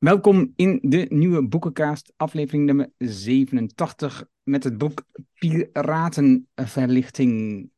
Welkom 0.00 0.52
in 0.56 0.78
de 0.82 1.06
nieuwe 1.08 1.48
boekencast, 1.48 2.12
aflevering 2.16 2.66
nummer 2.66 2.90
87, 2.98 4.24
met 4.42 4.64
het 4.64 4.78
boek 4.78 5.04
Piratenverlichting 5.34 7.70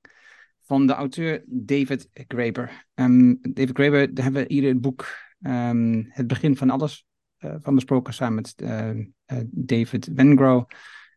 van 0.60 0.86
de 0.86 0.92
auteur 0.92 1.44
David 1.46 2.08
Graeber. 2.12 2.86
Um, 2.94 3.38
David 3.40 3.74
Graeber, 3.74 4.14
daar 4.14 4.24
hebben 4.24 4.42
we 4.42 4.54
hier 4.54 4.68
het 4.68 4.80
boek 4.80 5.06
um, 5.40 6.06
Het 6.08 6.26
begin 6.26 6.56
van 6.56 6.70
alles 6.70 7.06
uh, 7.38 7.54
van 7.58 7.74
besproken, 7.74 8.14
samen 8.14 8.34
met 8.34 8.54
uh, 8.56 8.90
uh, 8.90 9.04
David 9.50 10.06
Wengrow. 10.06 10.64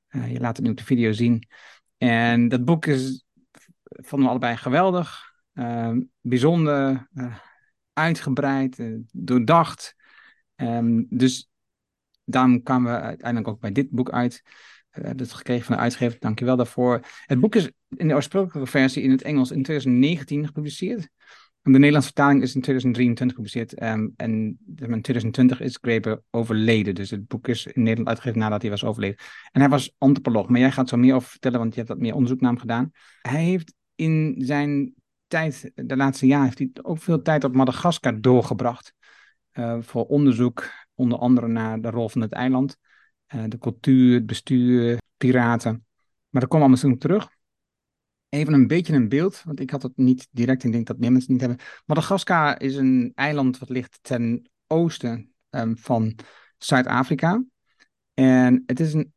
je 0.07 0.39
laat 0.39 0.55
het 0.55 0.65
nu 0.65 0.71
op 0.71 0.77
de 0.77 0.83
video 0.83 1.11
zien. 1.11 1.47
En 1.97 2.47
dat 2.47 2.65
boek 2.65 2.85
is, 2.85 3.25
vonden 3.81 4.27
we 4.27 4.33
allebei 4.33 4.57
geweldig, 4.57 5.33
ehm, 5.53 6.01
bijzonder, 6.21 7.09
uitgebreid, 7.93 8.83
doordacht. 9.11 9.94
Um, 10.55 11.05
dus 11.09 11.49
daarom 12.23 12.63
kwamen 12.63 12.93
we 12.93 12.99
uiteindelijk 12.99 13.47
ook 13.47 13.59
bij 13.59 13.71
dit 13.71 13.89
boek 13.89 14.11
uit. 14.11 14.43
Uh, 14.99 15.09
dat 15.15 15.33
gekregen 15.33 15.65
van 15.65 15.75
de 15.75 15.81
uitgever, 15.81 16.19
dankjewel 16.19 16.55
daarvoor. 16.55 16.99
Het 17.25 17.39
boek 17.39 17.55
is 17.55 17.71
in 17.89 18.07
de 18.07 18.13
oorspronkelijke 18.13 18.69
versie 18.69 19.03
in 19.03 19.11
het 19.11 19.21
Engels 19.21 19.51
in 19.51 19.63
2019 19.63 20.45
gepubliceerd. 20.45 21.09
En 21.65 21.71
de 21.71 21.77
Nederlandse 21.77 22.11
vertaling 22.13 22.41
is 22.41 22.55
in 22.55 22.61
2023 22.61 23.35
gepubliceerd. 23.35 23.81
Um, 23.83 24.13
en 24.17 24.31
in 24.75 25.01
2020 25.01 25.61
is 25.61 25.77
Graeber 25.81 26.21
overleden. 26.31 26.95
Dus 26.95 27.09
het 27.09 27.27
boek 27.27 27.47
is 27.47 27.65
in 27.65 27.81
Nederland 27.81 28.07
uitgegeven 28.07 28.39
nadat 28.39 28.61
hij 28.61 28.71
was 28.71 28.83
overleden. 28.83 29.17
En 29.51 29.61
hij 29.61 29.69
was 29.69 29.95
antropoloog. 29.97 30.47
Maar 30.47 30.59
jij 30.59 30.71
gaat 30.71 30.89
zo 30.89 30.97
meer 30.97 31.15
over 31.15 31.29
vertellen, 31.29 31.59
want 31.59 31.71
je 31.71 31.77
hebt 31.77 31.91
dat 31.91 31.99
meer 31.99 32.13
onderzoek 32.13 32.41
naar 32.41 32.51
hem 32.51 32.59
gedaan. 32.59 32.91
Hij 33.21 33.43
heeft 33.43 33.73
in 33.95 34.35
zijn 34.37 34.93
tijd, 35.27 35.71
de 35.75 35.95
laatste 35.95 36.27
jaren, 36.27 36.45
heeft 36.45 36.57
hij 36.57 36.69
ook 36.81 37.01
veel 37.01 37.21
tijd 37.21 37.43
op 37.43 37.55
Madagaskar 37.55 38.21
doorgebracht. 38.21 38.94
Uh, 39.59 39.77
voor 39.81 40.05
onderzoek, 40.05 40.69
onder 40.95 41.17
andere 41.17 41.47
naar 41.47 41.81
de 41.81 41.89
rol 41.89 42.09
van 42.09 42.21
het 42.21 42.31
eiland, 42.31 42.77
uh, 43.35 43.43
de 43.47 43.57
cultuur, 43.57 44.13
het 44.13 44.25
bestuur, 44.25 44.97
piraten. 45.17 45.85
Maar 46.29 46.41
dat 46.41 46.49
komen 46.49 46.65
we 46.65 46.71
misschien 46.71 46.97
terug. 46.97 47.29
Even 48.29 48.53
een 48.53 48.67
beetje 48.67 48.93
een 48.93 49.09
beeld, 49.09 49.41
want 49.43 49.59
ik 49.59 49.69
had 49.69 49.83
het 49.83 49.97
niet 49.97 50.27
direct, 50.31 50.63
ik 50.63 50.71
denk 50.71 50.87
dat 50.87 50.97
meer 50.97 51.11
mensen 51.11 51.33
het 51.33 51.41
niet 51.41 51.49
hebben. 51.49 51.67
Madagaskar 51.85 52.61
is 52.61 52.75
een 52.75 53.11
eiland 53.15 53.57
wat 53.57 53.69
ligt 53.69 53.99
ten 54.01 54.49
oosten 54.67 55.33
um, 55.49 55.77
van 55.77 56.15
Zuid-Afrika. 56.57 57.43
En 58.13 58.63
het 58.65 58.79
is 58.79 58.93
een, 58.93 59.13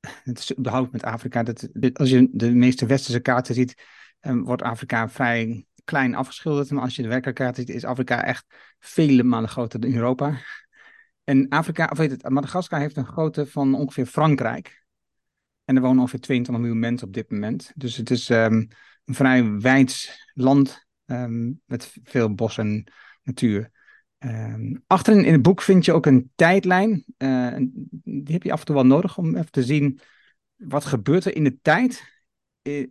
het 0.00 0.38
is 0.38 0.58
überhaupt 0.58 0.92
met 0.92 1.02
Afrika, 1.02 1.42
dat, 1.42 1.68
als 1.92 2.10
je 2.10 2.28
de 2.32 2.50
meeste 2.50 2.86
westerse 2.86 3.20
kaarten 3.20 3.54
ziet, 3.54 3.84
um, 4.20 4.44
wordt 4.44 4.62
Afrika 4.62 5.08
vrij 5.08 5.66
klein 5.88 6.14
afgeschilderd. 6.14 6.70
Maar 6.70 6.82
als 6.82 6.96
je 6.96 7.02
de 7.02 7.08
werkelijkheid 7.08 7.56
ziet, 7.56 7.68
is 7.68 7.84
Afrika 7.84 8.24
echt 8.24 8.44
vele 8.78 9.22
malen 9.22 9.48
groter 9.48 9.80
dan 9.80 9.92
Europa. 9.92 10.38
En 11.24 11.48
Afrika, 11.48 11.88
of 11.92 11.98
weet 11.98 12.10
het, 12.10 12.28
Madagaskar 12.28 12.80
heeft 12.80 12.96
een 12.96 13.06
grootte 13.06 13.46
van 13.46 13.74
ongeveer 13.74 14.06
Frankrijk. 14.06 14.84
En 15.64 15.76
er 15.76 15.82
wonen 15.82 15.98
ongeveer 15.98 16.20
22 16.20 16.64
miljoen 16.64 16.80
mensen 16.80 17.06
op 17.06 17.14
dit 17.14 17.30
moment. 17.30 17.72
Dus 17.74 17.96
het 17.96 18.10
is 18.10 18.28
um, 18.28 18.68
een 19.04 19.14
vrij 19.14 19.58
wijd 19.58 20.18
land 20.34 20.86
um, 21.06 21.60
met 21.64 21.94
veel 22.04 22.34
bos 22.34 22.58
en 22.58 22.92
natuur. 23.22 23.70
Um, 24.18 24.82
achterin 24.86 25.24
in 25.24 25.32
het 25.32 25.42
boek 25.42 25.62
vind 25.62 25.84
je 25.84 25.92
ook 25.92 26.06
een 26.06 26.30
tijdlijn. 26.34 27.04
Uh, 27.18 27.56
die 28.04 28.32
heb 28.32 28.42
je 28.42 28.52
af 28.52 28.60
en 28.60 28.66
toe 28.66 28.74
wel 28.74 28.86
nodig 28.86 29.18
om 29.18 29.36
even 29.36 29.50
te 29.50 29.64
zien 29.64 30.00
wat 30.56 30.84
gebeurt 30.84 31.24
er 31.24 31.36
in 31.36 31.44
de 31.44 31.58
tijd 31.62 32.22
eh, 32.62 32.86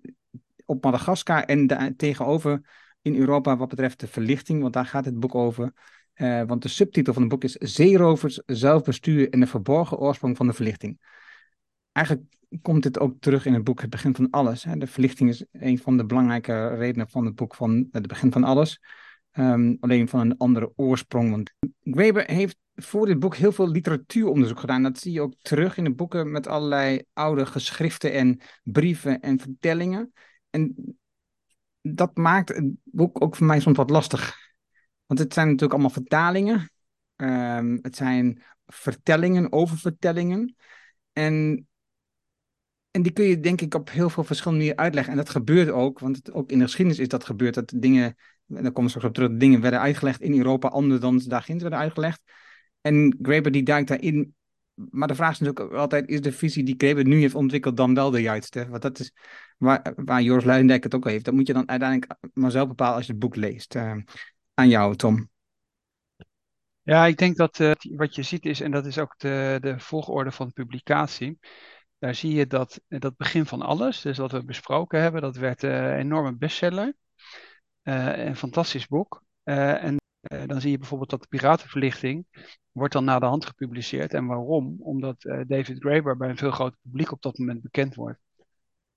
op 0.66 0.84
Madagaskar 0.84 1.44
en 1.44 1.68
de, 1.68 1.94
tegenover 1.98 2.62
in 3.02 3.16
Europa 3.16 3.58
wat 3.58 3.70
betreft 3.70 4.00
de 4.00 4.08
verlichting, 4.08 4.62
want 4.62 4.74
daar 4.74 4.86
gaat 4.86 5.06
het 5.06 5.20
boek 5.20 5.36
over. 5.36 5.74
Uh, 6.16 6.44
want 6.44 6.62
de 6.62 6.70
subtitel 6.70 7.14
van 7.14 7.22
het 7.22 7.32
boek 7.32 7.44
is 7.44 7.54
Zeerovers, 7.54 8.42
zelfbestuur 8.46 9.30
en 9.30 9.40
de 9.40 9.48
verborgen 9.48 9.98
oorsprong 9.98 10.38
van 10.38 10.48
de 10.48 10.54
verlichting. 10.54 11.00
Eigenlijk 11.92 12.28
komt 12.62 12.84
dit 12.84 13.00
ook 13.00 13.20
terug 13.20 13.46
in 13.46 13.54
het 13.54 13.64
boek 13.64 13.82
Het 13.82 13.90
begin 13.90 14.16
van 14.16 14.30
alles. 14.30 14.64
Hè. 14.64 14.78
De 14.78 14.88
verlichting 14.88 15.30
is 15.30 15.46
een 15.52 15.78
van 15.78 15.98
de 15.98 16.06
belangrijke 16.06 16.68
redenen 16.68 17.10
van 17.10 17.26
het 17.26 17.36
boek 17.36 17.56
van 17.56 17.88
Het 17.92 18.08
begin 18.08 18.32
van 18.32 18.44
alles. 18.44 18.80
Um, 19.34 19.78
alleen 19.80 20.08
van 20.08 20.20
een 20.20 20.38
andere 20.38 20.72
oorsprong. 20.76 21.30
Want 21.30 21.54
Weber 21.80 22.32
heeft 22.32 22.58
voor 22.76 23.06
dit 23.06 23.20
boek 23.20 23.36
heel 23.36 23.52
veel 23.52 23.70
literatuuronderzoek 23.70 24.60
gedaan. 24.60 24.84
Dat 24.84 24.98
zie 24.98 25.12
je 25.12 25.22
ook 25.22 25.34
terug 25.42 25.78
in 25.78 25.84
de 25.84 25.94
boeken 25.94 26.32
met 26.32 26.48
allerlei 26.48 27.02
oude 27.14 27.46
geschriften 27.46 28.14
en 28.14 28.40
brieven 28.64 29.20
en 29.20 29.40
vertellingen. 29.40 30.14
En 30.50 30.76
dat 31.96 32.18
maakt 32.18 32.50
het 32.50 32.66
boek 32.84 33.22
ook 33.22 33.36
voor 33.36 33.46
mij 33.46 33.60
soms 33.60 33.78
wat 33.78 33.90
lastig. 33.90 34.36
Want 35.06 35.20
het 35.20 35.34
zijn 35.34 35.46
natuurlijk 35.46 35.74
allemaal 35.74 35.92
vertalingen. 35.92 36.72
Um, 37.16 37.80
het 37.82 37.96
zijn 37.96 38.44
vertellingen 38.66 39.52
over 39.52 39.78
vertellingen. 39.78 40.56
En, 41.14 41.68
en 42.92 43.02
die 43.02 43.12
kun 43.12 43.26
je 43.26 43.40
denk 43.40 43.62
ik 43.62 43.74
op 43.74 43.90
heel 43.90 44.10
veel 44.10 44.24
verschillende 44.24 44.60
manieren 44.60 44.84
uitleggen. 44.84 45.12
En 45.12 45.20
dat 45.20 45.30
gebeurt 45.30 45.70
ook, 45.70 46.00
want 46.00 46.16
het, 46.16 46.32
ook 46.32 46.52
in 46.52 46.58
de 46.58 46.66
geschiedenis 46.66 47.00
is 47.00 47.08
dat 47.08 47.26
gebeurd. 47.26 47.54
Dat 47.54 47.74
dingen, 47.76 48.16
en 48.48 48.64
daar 48.64 48.72
komen 48.72 48.84
we 48.84 48.90
straks 48.90 49.08
op 49.08 49.14
terug, 49.14 49.38
dingen 49.38 49.62
werden 49.62 49.80
uitgelegd 49.80 50.22
in 50.22 50.38
Europa 50.38 50.68
anders 50.68 51.02
dan 51.02 51.20
ze 51.20 51.30
daar 51.30 51.44
ginds 51.44 51.62
werden 51.62 51.80
uitgelegd. 51.80 52.22
En 52.82 53.18
Graeber 53.22 53.52
die 53.52 53.64
duikt 53.64 53.88
daarin 53.88 54.36
maar 54.90 55.08
de 55.08 55.16
vraag 55.16 55.32
is 55.32 55.40
natuurlijk 55.40 55.74
altijd, 55.74 56.08
is 56.08 56.22
de 56.22 56.32
visie 56.32 56.64
die 56.64 56.76
Kreber 56.76 57.06
nu 57.06 57.20
heeft 57.20 57.36
ontwikkeld 57.36 57.78
dan 57.78 57.94
wel 57.94 58.12
de 58.12 58.22
juiste? 58.22 58.70
Want 58.70 58.82
dat 58.82 59.00
is 59.00 59.14
waar, 59.58 59.94
waar 59.96 60.22
Joris 60.22 60.44
Luijendijk 60.44 60.84
het 60.84 60.96
ook 60.96 61.06
al 61.06 61.12
heeft. 61.12 61.26
Dat 61.26 61.34
moet 61.34 61.48
je 61.48 61.54
dan 61.54 61.70
uiteindelijk 61.70 62.16
maar 62.34 62.52
zelf 62.52 62.68
bepalen 62.68 62.96
als 62.96 63.06
je 63.06 63.12
het 63.12 63.22
boek 63.22 63.36
leest. 63.36 63.76
Uh, 63.76 63.96
aan 64.54 64.70
jou, 64.70 64.96
Tom. 64.96 65.30
Ja, 66.82 67.06
ik 67.06 67.18
denk 67.18 67.36
dat 67.36 67.60
uh, 67.60 67.72
wat 67.96 68.16
je 68.16 68.24
ziet 68.24 68.46
is, 68.46 68.62
en 68.62 68.72
dat 68.72 68.86
is 68.86 68.98
ook 68.98 69.14
de, 69.18 69.58
de 69.62 69.80
volgorde 69.80 70.32
van 70.32 70.48
de 70.48 70.54
publicatie. 70.54 71.40
Daar 72.00 72.16
zie 72.16 72.34
je 72.34 72.48
dat 72.48 72.82
dat 72.88 73.18
begin 73.18 73.46
van 73.46 73.62
alles, 73.62 74.02
dus 74.02 74.18
wat 74.18 74.32
we 74.32 74.44
besproken 74.44 75.02
hebben, 75.02 75.22
dat 75.22 75.36
werd 75.36 75.64
uh, 75.64 75.72
een 75.72 75.98
enorme 75.98 76.36
bestseller. 76.36 76.96
een 77.84 78.36
fantastisch 78.36 78.88
boek. 78.88 79.24
en 79.44 79.98
uh, 80.34 80.44
dan 80.46 80.62
zie 80.62 80.72
je 80.72 80.78
bijvoorbeeld 80.78 81.10
dat 81.10 81.22
de 81.22 81.28
piratenverlichting 81.28 82.26
wordt 82.72 82.94
dan 82.94 83.04
na 83.04 83.20
de 83.20 83.26
hand 83.26 83.46
gepubliceerd. 83.46 84.14
En 84.14 84.26
waarom? 84.26 84.76
Omdat 84.80 85.24
uh, 85.24 85.42
David 85.48 85.80
Graeber 85.80 86.18
bij 86.18 86.30
een 86.30 86.38
veel 86.38 86.52
groter 86.52 86.78
publiek 86.82 87.12
op 87.12 87.22
dat 87.22 87.38
moment 87.38 87.62
bekend 87.62 87.96
wordt. 87.96 88.20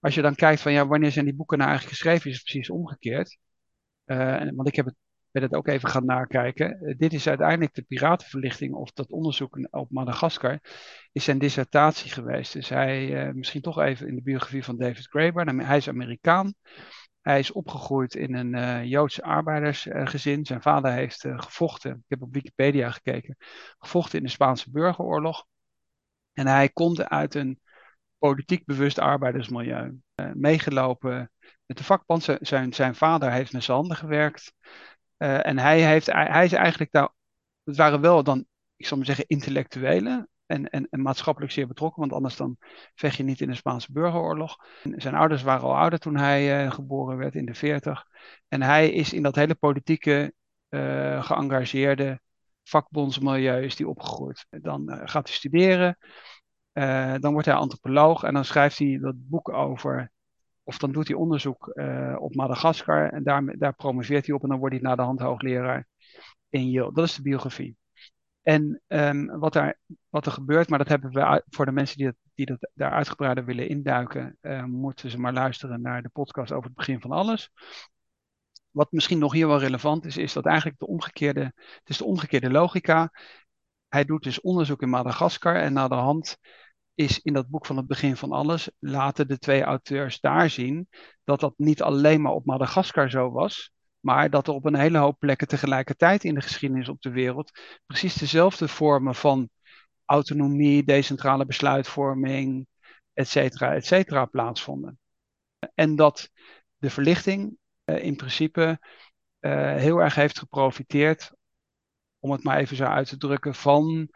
Als 0.01 0.15
je 0.15 0.23
dan 0.23 0.35
kijkt 0.35 0.61
van 0.61 0.73
ja, 0.73 0.87
wanneer 0.87 1.11
zijn 1.11 1.25
die 1.25 1.35
boeken 1.35 1.59
nou 1.59 1.71
eigenlijk 1.71 1.99
geschreven, 1.99 2.31
is 2.31 2.37
het 2.37 2.45
precies 2.45 2.71
omgekeerd. 2.71 3.39
Uh, 4.07 4.51
want 4.55 4.69
ik 4.69 4.77
heb 4.77 4.87
het, 4.87 4.95
ben 5.31 5.43
het 5.43 5.55
ook 5.55 5.69
even 5.69 5.89
gaan 5.89 6.05
nakijken. 6.05 6.95
dit 6.99 7.13
is 7.13 7.29
uiteindelijk 7.29 7.75
de 7.75 7.83
piratenverlichting 7.83 8.75
of 8.75 8.93
dat 8.93 9.11
onderzoek 9.11 9.69
op 9.71 9.91
Madagaskar 9.91 10.61
is 11.13 11.25
zijn 11.25 11.39
dissertatie 11.39 12.11
geweest. 12.11 12.53
Dus 12.53 12.69
hij, 12.69 13.33
misschien 13.35 13.61
toch 13.61 13.79
even 13.79 14.09
in 14.09 14.15
de 14.15 14.23
biografie 14.23 14.65
van 14.65 14.77
David 14.77 15.07
Graeber. 15.07 15.67
Hij 15.67 15.77
is 15.77 15.89
Amerikaan. 15.89 16.55
Hij 17.31 17.39
is 17.39 17.53
opgegroeid 17.53 18.15
in 18.15 18.35
een 18.35 18.55
uh, 18.55 18.85
Joodse 18.85 19.23
arbeidersgezin. 19.23 20.47
Zijn 20.47 20.63
vader 20.63 20.93
heeft 20.93 21.25
uh, 21.25 21.39
gevochten, 21.39 21.91
ik 21.91 22.05
heb 22.09 22.23
op 22.23 22.33
Wikipedia 22.33 22.91
gekeken, 22.91 23.37
gevochten 23.79 24.19
in 24.19 24.25
de 24.25 24.31
Spaanse 24.31 24.71
burgeroorlog. 24.71 25.47
En 26.33 26.47
hij 26.47 26.69
komt 26.69 27.05
uit 27.05 27.35
een 27.35 27.61
politiek 28.19 28.65
bewust 28.65 28.99
arbeidersmilieu. 28.99 30.01
Uh, 30.17 30.31
meegelopen 30.33 31.33
met 31.67 31.77
de 31.77 31.85
vakbond. 31.85 32.37
Zijn, 32.41 32.73
zijn 32.73 32.95
vader 32.95 33.33
heeft 33.33 33.53
met 33.53 33.65
zijn 33.65 33.95
gewerkt. 33.95 34.53
en 35.17 35.59
hij, 35.59 35.81
heeft, 35.81 36.07
hij 36.07 36.45
is 36.45 36.53
eigenlijk 36.53 36.93
daar. 36.93 37.09
Het 37.65 37.77
waren 37.77 38.01
wel 38.01 38.23
dan, 38.23 38.47
ik 38.77 38.87
zal 38.87 38.97
maar 38.97 39.07
zeggen, 39.07 39.25
intellectuelen 39.27 40.29
en, 40.51 40.89
en, 40.91 41.03
maatschappelijk 41.03 41.53
zeer 41.53 41.67
betrokken, 41.67 42.01
want 42.01 42.13
anders 42.13 42.37
dan 42.37 42.57
vecht 42.95 43.17
je 43.17 43.23
niet 43.23 43.41
in 43.41 43.49
de 43.49 43.55
Spaanse 43.55 43.93
burgeroorlog. 43.93 44.57
zijn 44.97 45.15
ouders 45.15 45.43
waren 45.43 45.63
al 45.63 45.77
ouder 45.77 45.99
toen 45.99 46.17
hij 46.17 46.65
uh, 46.65 46.73
geboren 46.73 47.17
werd, 47.17 47.35
in 47.35 47.47
de 47.47 47.55
40. 47.55 48.07
En 48.49 48.63
hij 48.63 48.91
is 48.91 49.13
in 49.13 49.23
dat 49.23 49.35
hele 49.35 49.55
politieke, 49.55 50.33
uh, 50.69 51.23
geëngageerde 51.23 52.21
vakbondsmilieu 52.63 53.65
is 53.65 53.77
die 53.77 53.89
opgegroeid. 53.89 54.47
Dan 54.51 54.93
uh, 54.93 55.01
gaat 55.05 55.27
hij 55.27 55.37
studeren, 55.37 55.99
dan 57.21 57.33
wordt 57.33 57.47
hij 57.47 57.55
antropoloog 57.55 58.23
en 58.23 58.35
dan 58.35 58.45
schrijft 58.45 58.79
hij 58.79 58.99
dat 59.01 59.15
boek 59.17 59.49
over, 59.49 60.11
of 60.63 60.79
dan 60.79 60.93
doet 60.93 61.09
hij 61.09 61.17
onderzoek 61.17 61.67
op 62.19 62.35
Madagaskar 62.35 63.13
en 63.13 63.23
daar, 63.23 63.59
daar 63.59 63.75
promoveert 63.75 64.27
hij 64.27 64.35
op 64.35 64.43
en 64.43 64.49
dan 64.49 64.59
wordt 64.59 64.75
hij 64.75 64.85
na 64.85 64.97
de 64.97 65.03
hand 65.03 65.21
hoogleraar 65.21 65.87
in 66.49 66.71
Yale. 66.71 66.93
Dat 66.93 67.05
is 67.05 67.15
de 67.15 67.23
biografie. 67.23 67.80
En 68.43 68.83
um, 68.87 69.39
wat, 69.39 69.53
daar, 69.53 69.79
wat 70.09 70.27
er 70.27 70.33
gebeurt, 70.33 70.69
maar 70.69 70.79
dat 70.79 70.89
hebben 70.89 71.11
we 71.11 71.45
voor 71.49 71.65
de 71.65 71.73
mensen 71.73 71.97
die, 71.97 72.07
dat, 72.07 72.17
die 72.35 72.47
dat 72.47 72.71
daar 72.75 72.93
uitgebreider 72.93 73.45
willen 73.45 73.69
induiken, 73.69 74.39
uh, 74.43 74.65
moeten 74.65 75.11
ze 75.11 75.19
maar 75.19 75.33
luisteren 75.33 75.81
naar 75.81 76.03
de 76.03 76.09
podcast 76.09 76.53
over 76.53 76.65
het 76.65 76.77
begin 76.77 77.01
van 77.01 77.11
alles. 77.11 77.51
Wat 78.71 78.93
misschien 78.93 79.19
nog 79.19 79.33
hier 79.33 79.47
wel 79.47 79.59
relevant 79.59 80.05
is, 80.05 80.17
is 80.17 80.33
dat 80.33 80.47
eigenlijk 80.47 80.79
de 80.79 80.87
omgekeerde, 80.87 81.53
het 81.55 81.89
is 81.89 81.97
de 81.97 82.05
omgekeerde 82.05 82.51
logica. 82.51 83.11
Hij 83.89 84.05
doet 84.05 84.23
dus 84.23 84.41
onderzoek 84.41 84.83
in 84.83 84.89
Madagaskar 84.89 85.57
en 85.57 85.73
na 85.73 85.89
de 85.89 85.95
hand 85.95 86.37
is 86.95 87.19
in 87.19 87.33
dat 87.33 87.49
boek 87.49 87.67
van 87.67 87.77
het 87.77 87.87
begin 87.87 88.17
van 88.17 88.33
alles, 88.33 88.71
laten 88.79 89.29
de 89.29 89.39
twee 89.39 89.63
auteurs 89.63 90.21
daar 90.21 90.51
zien 90.51 90.89
dat 91.25 91.41
dat 91.41 91.55
niet 91.57 91.83
alleen 91.83 92.21
maar 92.21 92.33
op 92.33 92.45
Madagaskar 92.45 93.11
zo 93.11 93.31
was, 93.31 93.73
Maar 94.01 94.31
dat 94.31 94.49
er 94.49 94.55
op 94.55 94.65
een 94.65 94.75
hele 94.75 94.99
hoop 94.99 95.19
plekken 95.19 95.49
tegelijkertijd 95.49 96.25
in 96.25 96.35
de 96.35 96.41
geschiedenis 96.41 96.89
op 96.89 97.01
de 97.01 97.11
wereld 97.11 97.51
precies 97.87 98.15
dezelfde 98.15 98.69
vormen 98.69 99.15
van 99.15 99.51
autonomie, 100.05 100.85
decentrale 100.85 101.47
besluitvorming, 101.47 102.67
et 103.13 103.29
cetera, 103.29 103.75
et 103.75 103.87
cetera, 103.87 104.25
plaatsvonden. 104.25 104.99
En 105.75 105.97
dat 105.97 106.31
de 106.77 106.91
verlichting 106.91 107.57
uh, 107.85 108.05
in 108.05 108.17
principe 108.17 108.79
uh, 109.41 109.75
heel 109.77 109.99
erg 109.99 110.15
heeft 110.15 110.39
geprofiteerd, 110.39 111.33
om 112.19 112.31
het 112.31 112.45
maar 112.45 112.59
even 112.59 112.77
zo 112.77 112.85
uit 112.85 113.09
te 113.09 113.17
drukken, 113.17 113.55
van, 113.55 114.09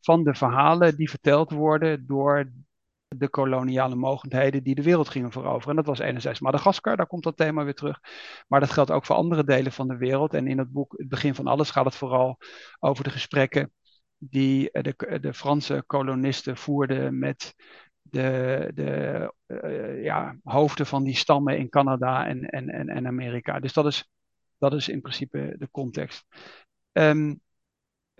van 0.00 0.24
de 0.24 0.34
verhalen 0.34 0.96
die 0.96 1.10
verteld 1.10 1.50
worden 1.50 2.06
door 2.06 2.52
de 3.16 3.28
koloniale 3.28 3.94
mogendheden 3.94 4.62
die 4.62 4.74
de 4.74 4.82
wereld 4.82 5.08
gingen 5.08 5.32
veroveren. 5.32 5.68
En 5.70 5.76
dat 5.76 5.86
was 5.86 5.98
enerzijds 5.98 6.40
Madagaskar, 6.40 6.96
daar 6.96 7.06
komt 7.06 7.22
dat 7.22 7.36
thema 7.36 7.64
weer 7.64 7.74
terug. 7.74 8.00
Maar 8.48 8.60
dat 8.60 8.70
geldt 8.70 8.90
ook 8.90 9.06
voor 9.06 9.16
andere 9.16 9.44
delen 9.44 9.72
van 9.72 9.88
de 9.88 9.96
wereld. 9.96 10.34
En 10.34 10.46
in 10.46 10.58
het 10.58 10.72
boek 10.72 10.94
Het 10.96 11.08
begin 11.08 11.34
van 11.34 11.46
alles 11.46 11.70
gaat 11.70 11.84
het 11.84 11.94
vooral 11.94 12.38
over 12.78 13.04
de 13.04 13.10
gesprekken 13.10 13.72
die 14.18 14.68
de, 14.72 15.18
de 15.20 15.34
Franse 15.34 15.82
kolonisten 15.86 16.56
voerden 16.56 17.18
met 17.18 17.54
de, 18.02 18.70
de 18.74 19.34
uh, 19.46 20.04
ja, 20.04 20.36
hoofden 20.42 20.86
van 20.86 21.04
die 21.04 21.16
stammen 21.16 21.58
in 21.58 21.68
Canada 21.68 22.26
en, 22.26 22.44
en, 22.44 22.68
en, 22.68 22.88
en 22.88 23.06
Amerika. 23.06 23.60
Dus 23.60 23.72
dat 23.72 23.86
is, 23.86 24.10
dat 24.58 24.72
is 24.72 24.88
in 24.88 25.00
principe 25.00 25.54
de 25.58 25.68
context. 25.70 26.26
Um, 26.92 27.40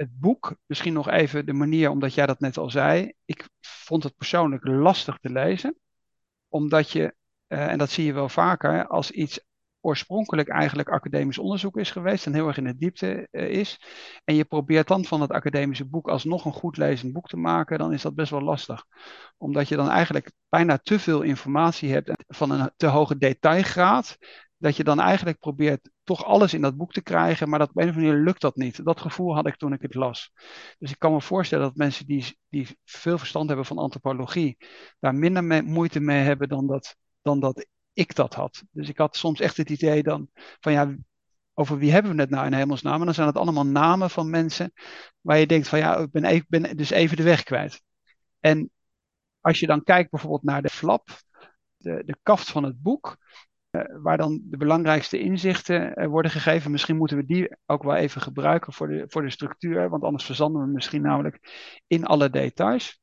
het 0.00 0.20
boek, 0.20 0.56
misschien 0.67 0.93
nog 0.93 1.08
even 1.08 1.47
de 1.47 1.52
manier, 1.52 1.91
omdat 1.91 2.14
jij 2.14 2.26
dat 2.26 2.41
net 2.41 2.56
al 2.56 2.70
zei. 2.70 3.12
Ik 3.25 3.49
vond 3.61 4.02
het 4.02 4.17
persoonlijk 4.17 4.67
lastig 4.67 5.19
te 5.19 5.31
lezen, 5.31 5.79
omdat 6.49 6.91
je, 6.91 7.14
uh, 7.49 7.67
en 7.67 7.79
dat 7.79 7.91
zie 7.91 8.05
je 8.05 8.12
wel 8.12 8.29
vaker, 8.29 8.87
als 8.87 9.11
iets 9.11 9.41
oorspronkelijk 9.81 10.49
eigenlijk 10.49 10.88
academisch 10.88 11.38
onderzoek 11.38 11.76
is 11.76 11.91
geweest 11.91 12.26
en 12.26 12.35
heel 12.35 12.47
erg 12.47 12.56
in 12.56 12.64
de 12.64 12.76
diepte 12.76 13.29
uh, 13.31 13.49
is, 13.49 13.81
en 14.25 14.35
je 14.35 14.44
probeert 14.44 14.88
dan 14.88 15.05
van 15.05 15.20
het 15.20 15.31
academische 15.31 15.85
boek 15.85 16.08
alsnog 16.08 16.44
een 16.44 16.52
goed 16.52 16.76
lezend 16.76 17.12
boek 17.12 17.29
te 17.29 17.37
maken, 17.37 17.79
dan 17.79 17.93
is 17.93 18.02
dat 18.02 18.14
best 18.14 18.31
wel 18.31 18.43
lastig. 18.43 18.85
Omdat 19.37 19.69
je 19.69 19.76
dan 19.76 19.88
eigenlijk 19.88 20.32
bijna 20.49 20.79
te 20.79 20.99
veel 20.99 21.23
informatie 21.23 21.93
hebt 21.93 22.25
van 22.26 22.50
een 22.50 22.70
te 22.76 22.87
hoge 22.87 23.19
detailgraad, 23.19 24.19
dat 24.56 24.76
je 24.76 24.85
dan 24.85 25.00
eigenlijk 25.00 25.38
probeert 25.38 25.91
toch 26.10 26.24
alles 26.24 26.54
in 26.54 26.60
dat 26.60 26.76
boek 26.76 26.92
te 26.92 27.02
krijgen, 27.02 27.48
maar 27.48 27.58
dat 27.58 27.68
op 27.68 27.76
een 27.76 27.82
of 27.82 27.88
andere 27.88 28.06
manier 28.06 28.24
lukt 28.24 28.40
dat 28.40 28.56
niet. 28.56 28.84
Dat 28.84 29.00
gevoel 29.00 29.34
had 29.34 29.46
ik 29.46 29.56
toen 29.56 29.72
ik 29.72 29.82
het 29.82 29.94
las. 29.94 30.32
Dus 30.78 30.90
ik 30.90 30.98
kan 30.98 31.12
me 31.12 31.20
voorstellen 31.20 31.64
dat 31.64 31.76
mensen 31.76 32.06
die, 32.06 32.38
die 32.48 32.78
veel 32.84 33.18
verstand 33.18 33.48
hebben 33.48 33.66
van 33.66 33.78
antropologie, 33.78 34.56
daar 35.00 35.14
minder 35.14 35.64
moeite 35.64 36.00
mee 36.00 36.22
hebben 36.22 36.48
dan 36.48 36.66
dat, 36.66 36.96
dan 37.22 37.40
dat 37.40 37.66
ik 37.92 38.14
dat 38.14 38.34
had. 38.34 38.62
Dus 38.70 38.88
ik 38.88 38.98
had 38.98 39.16
soms 39.16 39.40
echt 39.40 39.56
het 39.56 39.70
idee 39.70 40.02
dan 40.02 40.28
van 40.60 40.72
ja, 40.72 40.94
over 41.54 41.78
wie 41.78 41.92
hebben 41.92 42.14
we 42.14 42.20
het 42.20 42.30
nou 42.30 42.46
in 42.46 42.52
hemelsnaam? 42.52 42.98
En 42.98 43.04
dan 43.04 43.14
zijn 43.14 43.26
het 43.26 43.36
allemaal 43.36 43.66
namen 43.66 44.10
van 44.10 44.30
mensen 44.30 44.72
waar 45.20 45.38
je 45.38 45.46
denkt 45.46 45.68
van 45.68 45.78
ja, 45.78 45.96
ik 45.96 46.10
ben, 46.10 46.24
even, 46.24 46.46
ben 46.48 46.76
dus 46.76 46.90
even 46.90 47.16
de 47.16 47.22
weg 47.22 47.42
kwijt. 47.42 47.82
En 48.40 48.70
als 49.40 49.60
je 49.60 49.66
dan 49.66 49.82
kijkt 49.82 50.10
bijvoorbeeld 50.10 50.42
naar 50.42 50.62
de 50.62 50.70
flap, 50.70 51.08
de, 51.76 52.02
de 52.04 52.18
kaft 52.22 52.50
van 52.50 52.62
het 52.64 52.82
boek, 52.82 53.16
waar 54.02 54.17
dan 54.17 54.40
de 54.44 54.56
belangrijkste 54.56 55.19
inzichten 55.19 56.00
uh, 56.00 56.06
worden 56.06 56.31
gegeven. 56.31 56.70
Misschien 56.70 56.96
moeten 56.96 57.17
we 57.17 57.25
die 57.25 57.56
ook 57.67 57.82
wel 57.82 57.94
even 57.94 58.20
gebruiken 58.20 58.72
voor 58.72 58.88
de, 58.88 59.05
voor 59.08 59.22
de 59.22 59.31
structuur, 59.31 59.88
want 59.88 60.02
anders 60.02 60.25
verzanden 60.25 60.62
we 60.62 60.69
misschien 60.69 61.02
namelijk 61.02 61.38
in 61.87 62.05
alle 62.05 62.31
details. 62.31 63.00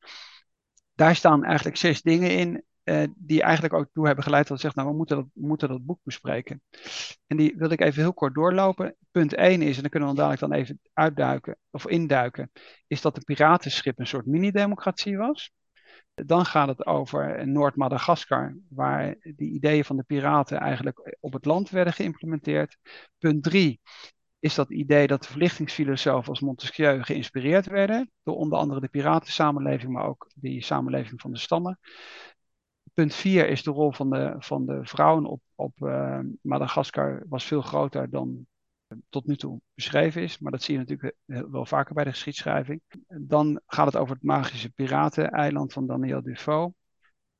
Daar 0.93 1.15
staan 1.15 1.43
eigenlijk 1.43 1.77
zes 1.77 2.01
dingen 2.01 2.31
in 2.31 2.63
uh, 2.83 3.03
die 3.15 3.41
eigenlijk 3.41 3.73
ook 3.73 3.89
toe 3.93 4.05
hebben 4.05 4.23
geleid 4.23 4.47
dat 4.47 4.59
zegt, 4.59 4.75
nou 4.75 4.89
we 4.89 4.95
moeten 4.95 5.15
dat, 5.15 5.25
we 5.33 5.47
moeten 5.47 5.67
dat 5.67 5.85
boek 5.85 5.99
bespreken. 6.03 6.61
En 7.27 7.37
die 7.37 7.55
wil 7.57 7.69
ik 7.69 7.81
even 7.81 8.01
heel 8.01 8.13
kort 8.13 8.33
doorlopen. 8.33 8.95
Punt 9.11 9.33
1 9.33 9.61
is, 9.61 9.75
en 9.75 9.81
dan 9.81 9.89
kunnen 9.91 10.09
we 10.09 10.15
dadelijk 10.15 10.41
dan 10.41 10.51
even 10.51 10.79
uitduiken 10.93 11.57
of 11.71 11.87
induiken, 11.87 12.51
is 12.87 13.01
dat 13.01 13.15
de 13.15 13.21
piratenschip 13.21 13.99
een 13.99 14.07
soort 14.07 14.25
mini-democratie 14.25 15.17
was. 15.17 15.51
Dan 16.25 16.45
gaat 16.45 16.67
het 16.67 16.85
over 16.85 17.47
Noord-Madagaskar, 17.47 18.57
waar 18.69 19.15
die 19.21 19.51
ideeën 19.51 19.85
van 19.85 19.97
de 19.97 20.03
piraten 20.03 20.57
eigenlijk 20.57 21.17
op 21.19 21.33
het 21.33 21.45
land 21.45 21.69
werden 21.69 21.93
geïmplementeerd. 21.93 22.77
Punt 23.17 23.43
3 23.43 23.81
is 24.39 24.55
dat 24.55 24.69
idee 24.69 25.07
dat 25.07 25.21
de 25.21 25.29
verlichtingsfilosofen 25.29 26.29
als 26.29 26.39
Montesquieu 26.39 27.03
geïnspireerd 27.03 27.65
werden 27.65 28.11
door 28.23 28.35
onder 28.35 28.57
andere 28.57 28.79
de 28.79 28.87
piratensamenleving, 28.87 29.91
maar 29.91 30.07
ook 30.07 30.29
die 30.35 30.63
samenleving 30.63 31.21
van 31.21 31.31
de 31.31 31.39
stammen. 31.39 31.79
Punt 32.93 33.13
4 33.13 33.49
is 33.49 33.63
de 33.63 33.71
rol 33.71 33.91
van 33.91 34.09
de, 34.09 34.35
van 34.39 34.65
de 34.65 34.79
vrouwen 34.81 35.25
op, 35.25 35.41
op 35.55 35.79
uh, 35.79 36.19
Madagaskar 36.41 37.23
was 37.29 37.45
veel 37.45 37.61
groter 37.61 38.09
dan 38.09 38.47
tot 39.09 39.25
nu 39.25 39.35
toe 39.35 39.61
beschreven 39.73 40.21
is. 40.21 40.39
Maar 40.39 40.51
dat 40.51 40.63
zie 40.63 40.73
je 40.73 40.79
natuurlijk 40.79 41.15
wel 41.25 41.65
vaker 41.65 41.93
bij 41.93 42.03
de 42.03 42.09
geschiedschrijving. 42.09 42.81
Dan 43.07 43.61
gaat 43.65 43.85
het 43.85 43.95
over 43.95 44.15
het 44.15 44.23
magische 44.23 44.69
pirateneiland 44.69 45.73
van 45.73 45.87
Daniel 45.87 46.21
Defoe. 46.21 46.73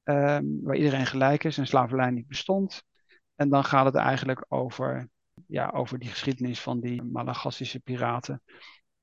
Um, 0.04 0.60
waar 0.62 0.76
iedereen 0.76 1.06
gelijk 1.06 1.44
is 1.44 1.58
en 1.58 1.68
slavernij 1.68 2.10
niet 2.10 2.28
bestond. 2.28 2.84
En 3.36 3.50
dan 3.50 3.64
gaat 3.64 3.86
het 3.86 3.96
eigenlijk 3.96 4.46
over, 4.48 5.10
ja, 5.48 5.70
over 5.70 6.00
die 6.00 6.10
geschiedenis 6.10 6.62
van 6.62 6.80
die 6.80 7.04
Malagasische 7.04 7.80
piraten. 7.80 8.42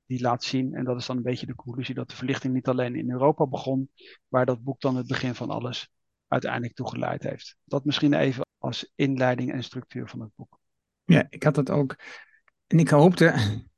Die 0.07 0.21
laat 0.21 0.45
zien, 0.45 0.75
en 0.75 0.85
dat 0.85 1.01
is 1.01 1.07
dan 1.07 1.17
een 1.17 1.23
beetje 1.23 1.47
de 1.47 1.55
conclusie, 1.55 1.95
dat 1.95 2.09
de 2.09 2.17
verlichting 2.17 2.55
niet 2.55 2.69
alleen 2.69 2.95
in 2.95 3.11
Europa 3.11 3.47
begon, 3.47 3.91
waar 4.29 4.47
dat 4.47 4.63
boek 4.63 4.81
dan 4.81 4.97
het 4.97 5.07
begin 5.07 5.35
van 5.35 5.51
alles 5.51 5.89
uiteindelijk 6.29 6.75
toe 6.75 6.89
geleid 6.89 7.23
heeft. 7.23 7.57
Dat 7.65 7.85
misschien 7.85 8.15
even 8.15 8.47
als 8.59 8.93
inleiding 8.95 9.53
en 9.53 9.65
structuur 9.65 10.09
van 10.09 10.21
het 10.21 10.31
boek. 10.35 10.59
Ja, 11.05 11.27
ik 11.29 11.43
had 11.43 11.57
het 11.57 11.71
ook 11.71 11.97
en 12.67 12.79
ik 12.79 12.89
hoopte 12.89 13.35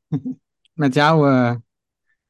met 0.72 0.94
jouw 0.94 1.28
uh, 1.28 1.54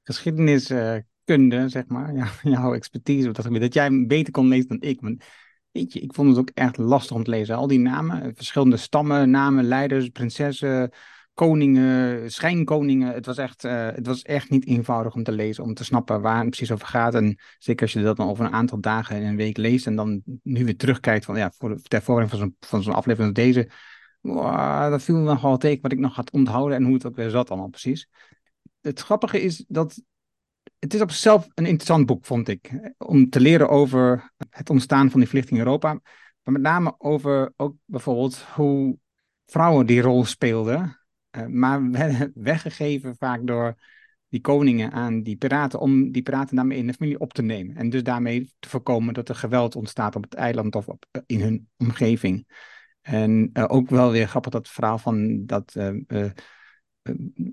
geschiedeniskunde, 0.03 1.69
zeg 1.69 1.87
maar, 1.87 2.33
jouw 2.43 2.75
expertise 2.75 3.29
op 3.29 3.35
dat 3.35 3.45
gebied, 3.45 3.61
dat 3.61 3.75
jij 3.75 4.07
beter 4.07 4.33
kon 4.33 4.49
lezen 4.49 4.69
dan 4.69 4.81
ik. 4.81 5.01
Want 5.01 5.25
weet 5.71 5.93
je, 5.93 6.01
ik 6.01 6.15
vond 6.15 6.29
het 6.29 6.39
ook 6.39 6.51
echt 6.55 6.77
lastig 6.77 7.17
om 7.17 7.25
te 7.25 7.31
lezen. 7.31 7.57
Al 7.57 7.67
die 7.67 7.79
namen, 7.79 8.35
verschillende 8.35 8.77
stammen, 8.77 9.31
namen, 9.31 9.65
leiders, 9.65 10.09
prinsessen, 10.09 10.91
koningen, 11.35 12.31
schijnkoningen. 12.33 13.15
Het 13.15 13.27
was, 13.27 13.39
echt, 13.39 13.65
uh, 13.65 13.87
het 13.87 14.07
was 14.07 14.23
echt 14.23 14.51
niet 14.51 14.67
eenvoudig 14.67 15.15
om 15.15 15.23
te 15.23 15.33
lezen, 15.33 15.65
om 15.65 15.75
te 15.75 15.85
snappen 15.85 16.21
waar 16.21 16.39
het 16.39 16.49
precies 16.49 16.73
over 16.73 16.87
gaat. 16.87 17.15
En 17.15 17.39
zeker 17.59 17.83
als 17.83 17.93
je 17.93 18.03
dat 18.03 18.17
dan 18.17 18.29
over 18.29 18.45
een 18.45 18.53
aantal 18.53 18.81
dagen 18.81 19.17
in 19.17 19.27
een 19.27 19.37
week 19.37 19.57
leest 19.57 19.87
en 19.87 19.97
dan 19.97 20.23
nu 20.43 20.65
weer 20.65 20.77
terugkijkt 20.77 21.25
van, 21.25 21.37
ja, 21.37 21.53
voor 21.59 21.69
de, 21.69 21.83
ter 21.83 22.03
voorbereiding 22.03 22.55
van 22.61 22.69
zo'n, 22.69 22.83
zo'n 22.83 22.95
aflevering 22.95 23.37
als 23.37 23.45
deze 23.45 23.69
dat 24.91 25.03
viel 25.03 25.17
me 25.17 25.23
nogal 25.23 25.57
tegen 25.57 25.83
wat 25.83 25.93
ik 25.93 25.99
nog 25.99 26.15
had 26.15 26.31
onthouden 26.31 26.77
en 26.77 26.85
hoe 26.85 26.95
het 26.95 27.07
ook 27.07 27.17
weer 27.17 27.31
zat 27.31 27.51
allemaal 27.51 27.69
precies. 27.69 28.09
Het 28.81 29.01
grappige 29.01 29.41
is 29.41 29.65
dat 29.69 30.01
het 30.79 30.95
is 30.95 31.01
op 31.01 31.11
zichzelf 31.11 31.49
een 31.55 31.67
interessant 31.67 32.07
boek, 32.07 32.25
vond 32.25 32.49
ik. 32.49 32.93
Om 32.99 33.31
te 33.31 33.41
leren 33.41 33.69
over 33.69 34.33
het 34.51 34.71
ontstaan 34.71 35.11
van 35.11 35.21
die 35.21 35.29
vluchting 35.29 35.59
in 35.59 35.65
Europa. 35.67 35.93
Maar 36.43 36.55
met 36.55 36.63
name 36.63 36.95
over 36.99 37.53
ook 37.57 37.75
bijvoorbeeld 37.85 38.39
hoe 38.39 38.99
vrouwen 39.47 39.87
die 39.87 40.01
rol 40.01 40.25
speelden. 40.25 41.01
Uh, 41.31 41.47
maar 41.47 41.91
werden 41.91 42.33
weggegeven 42.53 43.17
vaak 43.17 43.47
door 43.47 43.75
die 44.29 44.41
koningen 44.41 44.93
aan 44.93 45.23
die 45.23 45.37
piraten. 45.37 45.81
Om 45.81 46.13
die 46.13 46.23
piraten 46.23 46.57
daarmee 46.57 46.79
in 46.79 46.87
de 46.87 46.93
familie 46.93 47.21
op 47.21 47.33
te 47.33 47.43
nemen. 47.43 47.77
En 47.77 47.91
dus 47.91 48.03
daarmee 48.03 48.53
te 48.59 48.69
voorkomen 48.69 49.15
dat 49.15 49.29
er 49.29 49.35
geweld 49.35 49.77
ontstaat 49.77 50.17
op 50.17 50.23
het 50.23 50.35
eiland 50.35 50.75
of 50.75 50.89
op, 50.89 51.05
in 51.27 51.41
hun 51.41 51.69
omgeving. 51.77 52.47
En 53.07 53.51
uh, 53.53 53.65
ook 53.69 53.91
wel 53.91 54.11
weer 54.11 54.29
grappig 54.29 54.53
dat 54.53 54.69
verhaal 54.69 54.99
van 54.99 55.47
dat 55.47 55.75
uh, 55.77 55.91
uh, 56.09 56.31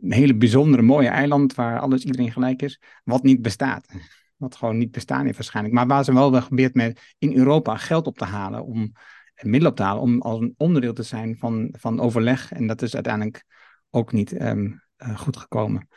hele 0.01 0.35
bijzondere 0.35 0.81
mooie 0.81 1.07
eiland 1.07 1.55
waar 1.55 1.79
alles 1.79 2.03
iedereen 2.03 2.31
gelijk 2.31 2.61
is, 2.61 2.81
wat 3.03 3.23
niet 3.23 3.41
bestaat. 3.41 3.87
Wat 4.35 4.55
gewoon 4.55 4.77
niet 4.77 4.91
bestaan 4.91 5.25
heeft 5.25 5.37
waarschijnlijk. 5.37 5.75
Maar 5.75 5.87
waar 5.87 6.03
ze 6.03 6.13
wel 6.13 6.33
geprobeerd 6.33 6.73
met 6.73 7.15
in 7.17 7.35
Europa 7.35 7.77
geld 7.77 8.07
op 8.07 8.17
te 8.17 8.25
halen 8.25 8.65
om 8.65 8.91
middelen 9.35 9.69
op 9.69 9.75
te 9.75 9.83
halen 9.83 10.01
om 10.01 10.21
als 10.21 10.39
een 10.39 10.53
onderdeel 10.57 10.93
te 10.93 11.03
zijn 11.03 11.37
van, 11.37 11.73
van 11.79 11.99
overleg. 11.99 12.51
En 12.51 12.67
dat 12.67 12.81
is 12.81 12.93
uiteindelijk 12.93 13.43
ook 13.89 14.11
niet 14.11 14.41
um, 14.41 14.81
goed 15.15 15.37
gekomen. 15.37 15.87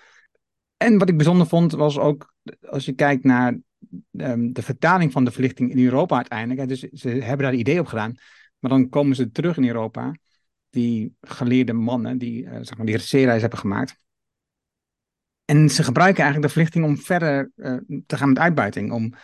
En 0.76 0.98
wat 0.98 1.08
ik 1.08 1.16
bijzonder 1.16 1.46
vond 1.46 1.72
was 1.72 1.98
ook, 1.98 2.34
als 2.68 2.84
je 2.84 2.92
kijkt 2.92 3.24
naar 3.24 3.58
um, 4.10 4.52
de 4.52 4.62
vertaling 4.62 5.12
van 5.12 5.24
de 5.24 5.30
verlichting 5.30 5.70
in 5.70 5.84
Europa 5.84 6.16
uiteindelijk. 6.16 6.68
Dus 6.68 6.80
ze 6.80 7.08
hebben 7.08 7.46
daar 7.46 7.54
idee 7.54 7.80
op 7.80 7.86
gedaan 7.86 8.16
maar 8.58 8.70
dan 8.70 8.88
komen 8.88 9.16
ze 9.16 9.30
terug 9.30 9.56
in 9.56 9.66
Europa, 9.66 10.16
die 10.70 11.14
geleerde 11.20 11.72
mannen 11.72 12.18
die, 12.18 12.44
uh, 12.44 12.52
zeg 12.52 12.76
maar, 12.76 12.86
die 12.86 12.98
zeereis 12.98 13.40
hebben 13.40 13.58
gemaakt. 13.58 13.96
En 15.44 15.70
ze 15.70 15.82
gebruiken 15.82 16.22
eigenlijk 16.22 16.52
de 16.52 16.60
verlichting 16.60 16.84
om 16.84 16.98
verder 16.98 17.50
uh, 17.56 17.76
te 18.06 18.16
gaan 18.16 18.28
met 18.28 18.38
uitbuiting, 18.38 18.92
om 18.92 19.14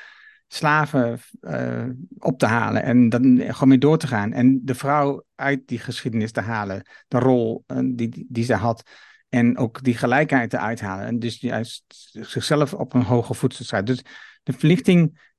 slaven 0.46 1.20
uh, 1.40 1.88
op 2.18 2.38
te 2.38 2.46
halen 2.46 2.82
en 2.82 3.08
dan 3.08 3.40
gewoon 3.40 3.68
mee 3.68 3.78
door 3.78 3.98
te 3.98 4.06
gaan. 4.06 4.32
En 4.32 4.60
de 4.64 4.74
vrouw 4.74 5.24
uit 5.34 5.68
die 5.68 5.78
geschiedenis 5.78 6.32
te 6.32 6.40
halen, 6.40 6.86
de 7.08 7.18
rol 7.18 7.64
die, 7.84 8.26
die 8.28 8.44
ze 8.44 8.54
had. 8.54 8.82
En 9.28 9.58
ook 9.58 9.82
die 9.82 9.96
gelijkheid 9.96 10.52
eruit 10.52 10.80
halen. 10.80 11.06
En 11.06 11.18
dus 11.18 11.40
juist 11.40 11.84
zichzelf 12.10 12.74
op 12.74 12.94
een 12.94 13.02
hoger 13.02 13.34
voet 13.34 13.68
te. 13.68 13.82
Dus 13.82 14.02
de 14.42 14.52
verlichting 14.52 15.31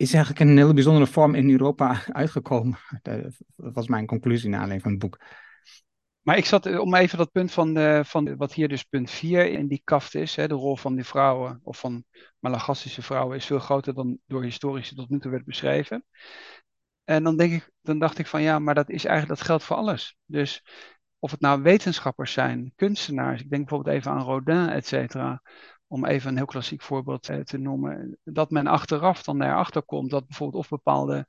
is 0.00 0.14
eigenlijk 0.14 0.44
een 0.50 0.56
hele 0.56 0.74
bijzondere 0.74 1.06
vorm 1.06 1.34
in 1.34 1.50
Europa 1.50 2.02
uitgekomen. 2.22 2.78
Dat 3.02 3.34
was 3.56 3.88
mijn 3.88 4.06
conclusie 4.06 4.48
na 4.48 4.62
alleen 4.62 4.80
van 4.80 4.90
het 4.90 5.00
boek. 5.00 5.18
Maar 6.20 6.36
ik 6.36 6.44
zat, 6.44 6.78
om 6.78 6.94
even 6.94 7.18
dat 7.18 7.32
punt 7.32 7.52
van, 7.52 7.74
de, 7.74 8.02
van 8.04 8.36
wat 8.36 8.52
hier 8.52 8.68
dus 8.68 8.82
punt 8.82 9.10
4 9.10 9.46
in 9.46 9.68
die 9.68 9.80
kaft 9.84 10.14
is, 10.14 10.36
hè, 10.36 10.48
de 10.48 10.54
rol 10.54 10.76
van 10.76 10.94
die 10.94 11.04
vrouwen, 11.04 11.60
of 11.62 11.78
van 11.78 12.04
Malagastische 12.38 13.02
vrouwen, 13.02 13.36
is 13.36 13.46
veel 13.46 13.58
groter 13.58 13.94
dan 13.94 14.18
door 14.26 14.42
historici 14.42 14.94
tot 14.94 15.08
nu 15.08 15.18
toe 15.18 15.30
werd 15.30 15.44
beschreven. 15.44 16.04
En 17.04 17.24
dan, 17.24 17.36
denk 17.36 17.52
ik, 17.52 17.70
dan 17.80 17.98
dacht 17.98 18.18
ik 18.18 18.26
van 18.26 18.42
ja, 18.42 18.58
maar 18.58 18.74
dat 18.74 18.90
is 18.90 19.04
eigenlijk, 19.04 19.38
dat 19.38 19.46
geldt 19.46 19.64
voor 19.64 19.76
alles. 19.76 20.16
Dus 20.24 20.62
of 21.18 21.30
het 21.30 21.40
nou 21.40 21.62
wetenschappers 21.62 22.32
zijn, 22.32 22.72
kunstenaars, 22.76 23.40
ik 23.40 23.50
denk 23.50 23.68
bijvoorbeeld 23.68 23.96
even 23.96 24.10
aan 24.10 24.22
Rodin, 24.22 24.68
et 24.68 24.86
cetera, 24.86 25.42
om 25.90 26.04
even 26.04 26.30
een 26.30 26.36
heel 26.36 26.44
klassiek 26.44 26.82
voorbeeld 26.82 27.28
eh, 27.28 27.40
te 27.40 27.58
noemen, 27.58 28.18
dat 28.24 28.50
men 28.50 28.66
achteraf 28.66 29.22
dan 29.22 29.42
erachter 29.42 29.82
komt 29.82 30.10
dat 30.10 30.26
bijvoorbeeld 30.26 30.62
of 30.62 30.68
bepaalde 30.68 31.26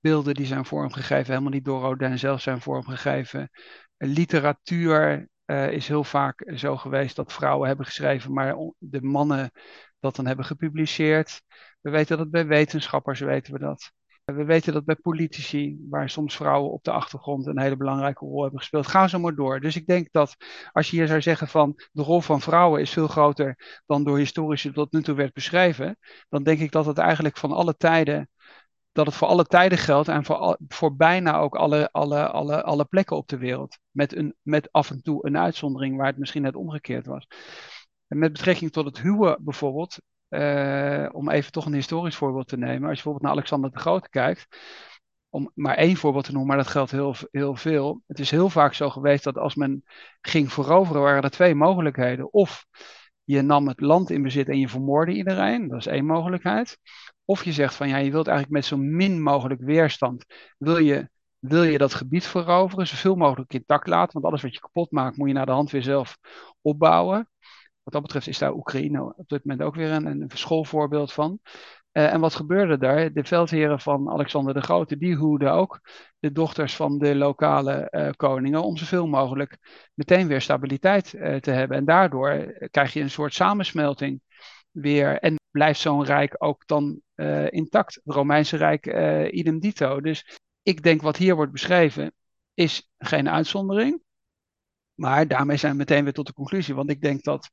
beelden 0.00 0.34
die 0.34 0.46
zijn 0.46 0.64
vormgegeven 0.64 1.32
helemaal 1.32 1.52
niet 1.52 1.64
door 1.64 1.80
Rodin 1.80 2.18
zelf 2.18 2.40
zijn 2.40 2.60
vormgegeven. 2.60 3.50
Literatuur 3.96 5.28
uh, 5.46 5.72
is 5.72 5.88
heel 5.88 6.04
vaak 6.04 6.52
zo 6.54 6.76
geweest 6.76 7.16
dat 7.16 7.32
vrouwen 7.32 7.68
hebben 7.68 7.86
geschreven, 7.86 8.32
maar 8.32 8.56
de 8.78 9.02
mannen 9.02 9.50
dat 10.00 10.16
dan 10.16 10.26
hebben 10.26 10.44
gepubliceerd. 10.44 11.42
We 11.80 11.90
weten 11.90 12.16
dat 12.18 12.30
bij 12.30 12.46
wetenschappers, 12.46 13.20
weten 13.20 13.52
we 13.52 13.58
dat. 13.58 13.92
We 14.34 14.44
weten 14.44 14.72
dat 14.72 14.84
bij 14.84 14.96
politici, 14.96 15.86
waar 15.90 16.10
soms 16.10 16.36
vrouwen 16.36 16.72
op 16.72 16.84
de 16.84 16.90
achtergrond 16.90 17.46
een 17.46 17.60
hele 17.60 17.76
belangrijke 17.76 18.24
rol 18.24 18.42
hebben 18.42 18.58
gespeeld. 18.58 18.86
Ga 18.86 19.08
zo 19.08 19.18
maar 19.18 19.34
door. 19.34 19.60
Dus 19.60 19.76
ik 19.76 19.86
denk 19.86 20.08
dat 20.10 20.36
als 20.72 20.90
je 20.90 20.96
hier 20.96 21.06
zou 21.06 21.22
zeggen 21.22 21.48
van 21.48 21.74
de 21.92 22.02
rol 22.02 22.20
van 22.20 22.40
vrouwen 22.40 22.80
is 22.80 22.90
veel 22.90 23.08
groter 23.08 23.82
dan 23.86 24.04
door 24.04 24.18
historici 24.18 24.72
tot 24.72 24.92
nu 24.92 25.02
toe 25.02 25.14
werd 25.14 25.32
beschreven, 25.32 25.98
dan 26.28 26.42
denk 26.42 26.60
ik 26.60 26.72
dat 26.72 26.86
het 26.86 26.98
eigenlijk 26.98 27.36
van 27.36 27.52
alle 27.52 27.76
tijden, 27.76 28.30
dat 28.92 29.06
het 29.06 29.14
voor 29.14 29.28
alle 29.28 29.44
tijden 29.44 29.78
geldt 29.78 30.08
en 30.08 30.24
voor, 30.24 30.58
voor 30.68 30.96
bijna 30.96 31.38
ook 31.38 31.54
alle, 31.56 31.92
alle, 31.92 32.30
alle, 32.30 32.62
alle 32.62 32.84
plekken 32.84 33.16
op 33.16 33.28
de 33.28 33.38
wereld. 33.38 33.78
Met, 33.90 34.16
een, 34.16 34.34
met 34.42 34.72
af 34.72 34.90
en 34.90 35.02
toe 35.02 35.26
een 35.26 35.38
uitzondering 35.38 35.96
waar 35.96 36.06
het 36.06 36.18
misschien 36.18 36.42
net 36.42 36.56
omgekeerd 36.56 37.06
was. 37.06 37.26
En 38.08 38.18
met 38.18 38.32
betrekking 38.32 38.72
tot 38.72 38.84
het 38.84 39.00
huwen 39.00 39.44
bijvoorbeeld, 39.44 39.98
uh, 40.30 41.08
om 41.12 41.30
even 41.30 41.52
toch 41.52 41.66
een 41.66 41.74
historisch 41.74 42.16
voorbeeld 42.16 42.48
te 42.48 42.56
nemen. 42.56 42.88
Als 42.88 42.98
je 42.98 43.04
bijvoorbeeld 43.04 43.22
naar 43.22 43.32
Alexander 43.32 43.70
de 43.70 43.78
Grote 43.78 44.08
kijkt, 44.08 44.46
om 45.30 45.50
maar 45.54 45.74
één 45.74 45.96
voorbeeld 45.96 46.24
te 46.24 46.32
noemen, 46.32 46.48
maar 46.48 46.64
dat 46.64 46.72
geldt 46.72 46.90
heel, 46.90 47.14
heel 47.30 47.56
veel. 47.56 48.02
Het 48.06 48.18
is 48.18 48.30
heel 48.30 48.48
vaak 48.50 48.74
zo 48.74 48.90
geweest 48.90 49.24
dat 49.24 49.38
als 49.38 49.54
men 49.54 49.84
ging 50.20 50.52
veroveren, 50.52 51.02
waren 51.02 51.22
er 51.22 51.30
twee 51.30 51.54
mogelijkheden. 51.54 52.32
Of 52.32 52.66
je 53.24 53.42
nam 53.42 53.68
het 53.68 53.80
land 53.80 54.10
in 54.10 54.22
bezit 54.22 54.48
en 54.48 54.58
je 54.58 54.68
vermoordde 54.68 55.12
iedereen, 55.12 55.68
dat 55.68 55.78
is 55.78 55.86
één 55.86 56.06
mogelijkheid. 56.06 56.78
Of 57.24 57.44
je 57.44 57.52
zegt 57.52 57.74
van 57.74 57.88
ja, 57.88 57.96
je 57.96 58.10
wilt 58.10 58.26
eigenlijk 58.26 58.56
met 58.56 58.64
zo 58.64 58.76
min 58.76 59.22
mogelijk 59.22 59.60
weerstand, 59.60 60.24
wil 60.58 60.78
je, 60.78 61.10
wil 61.38 61.62
je 61.62 61.78
dat 61.78 61.94
gebied 61.94 62.26
veroveren, 62.26 62.86
zoveel 62.86 63.14
mogelijk 63.14 63.54
intact 63.54 63.86
laten, 63.86 64.12
want 64.12 64.24
alles 64.24 64.42
wat 64.42 64.54
je 64.54 64.60
kapot 64.60 64.90
maakt, 64.90 65.16
moet 65.16 65.28
je 65.28 65.34
naar 65.34 65.46
de 65.46 65.52
hand 65.52 65.70
weer 65.70 65.82
zelf 65.82 66.18
opbouwen. 66.60 67.28
Wat 67.88 67.96
dat 67.96 68.06
betreft 68.06 68.28
is 68.28 68.38
daar 68.38 68.54
Oekraïne 68.54 69.14
op 69.16 69.28
dit 69.28 69.44
moment 69.44 69.62
ook 69.66 69.74
weer 69.74 69.90
een, 69.90 70.06
een 70.06 70.30
schoolvoorbeeld 70.34 71.12
van. 71.12 71.38
Uh, 71.92 72.12
en 72.12 72.20
wat 72.20 72.34
gebeurde 72.34 72.78
daar? 72.78 73.12
De 73.12 73.24
veldheren 73.24 73.80
van 73.80 74.10
Alexander 74.10 74.54
de 74.54 74.60
Grote, 74.60 74.96
die 74.96 75.14
hoeden 75.14 75.52
ook 75.52 75.80
de 76.18 76.32
dochters 76.32 76.76
van 76.76 76.98
de 76.98 77.14
lokale 77.14 77.88
uh, 77.90 78.10
koningen 78.16 78.62
om 78.62 78.76
zoveel 78.76 79.06
mogelijk 79.06 79.58
meteen 79.94 80.26
weer 80.26 80.40
stabiliteit 80.40 81.12
uh, 81.12 81.36
te 81.36 81.50
hebben. 81.50 81.76
En 81.76 81.84
daardoor 81.84 82.52
krijg 82.70 82.92
je 82.92 83.00
een 83.00 83.10
soort 83.10 83.34
samensmelting 83.34 84.20
weer. 84.70 85.18
En 85.18 85.36
blijft 85.50 85.80
zo'n 85.80 86.04
rijk 86.04 86.34
ook 86.38 86.66
dan 86.66 87.00
intact. 87.48 87.94
Het 87.94 88.14
Romeinse 88.14 88.56
Rijk 88.56 88.86
idem 89.32 89.60
dito. 89.60 90.00
Dus 90.00 90.38
ik 90.62 90.82
denk 90.82 91.02
wat 91.02 91.16
hier 91.16 91.34
wordt 91.34 91.52
beschreven 91.52 92.12
is 92.54 92.90
geen 92.98 93.28
uitzondering. 93.28 94.02
Maar 94.98 95.28
daarmee 95.28 95.56
zijn 95.56 95.72
we 95.72 95.78
meteen 95.78 96.04
weer 96.04 96.12
tot 96.12 96.26
de 96.26 96.32
conclusie. 96.32 96.74
Want 96.74 96.90
ik 96.90 97.00
denk 97.00 97.22
dat 97.22 97.50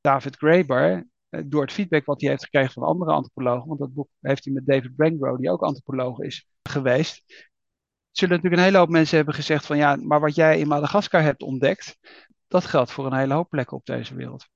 David 0.00 0.36
Graeber, 0.36 1.08
eh, 1.28 1.40
door 1.46 1.62
het 1.62 1.72
feedback 1.72 2.04
wat 2.04 2.20
hij 2.20 2.30
heeft 2.30 2.44
gekregen 2.44 2.72
van 2.72 2.82
andere 2.82 3.12
antropologen, 3.12 3.68
want 3.68 3.80
dat 3.80 3.92
boek 3.92 4.08
heeft 4.20 4.44
hij 4.44 4.54
met 4.54 4.66
David 4.66 4.96
Brangrow, 4.96 5.38
die 5.38 5.50
ook 5.50 5.62
antropoloog 5.62 6.18
is 6.18 6.46
geweest, 6.62 7.24
zullen 8.10 8.34
natuurlijk 8.34 8.62
een 8.62 8.68
hele 8.68 8.78
hoop 8.78 8.88
mensen 8.88 9.16
hebben 9.16 9.34
gezegd 9.34 9.66
van 9.66 9.76
ja, 9.76 9.96
maar 9.96 10.20
wat 10.20 10.34
jij 10.34 10.58
in 10.58 10.68
Madagaskar 10.68 11.22
hebt 11.22 11.42
ontdekt, 11.42 11.98
dat 12.48 12.64
geldt 12.64 12.92
voor 12.92 13.06
een 13.06 13.18
hele 13.18 13.34
hoop 13.34 13.48
plekken 13.48 13.76
op 13.76 13.86
deze 13.86 14.14
wereld. 14.14 14.48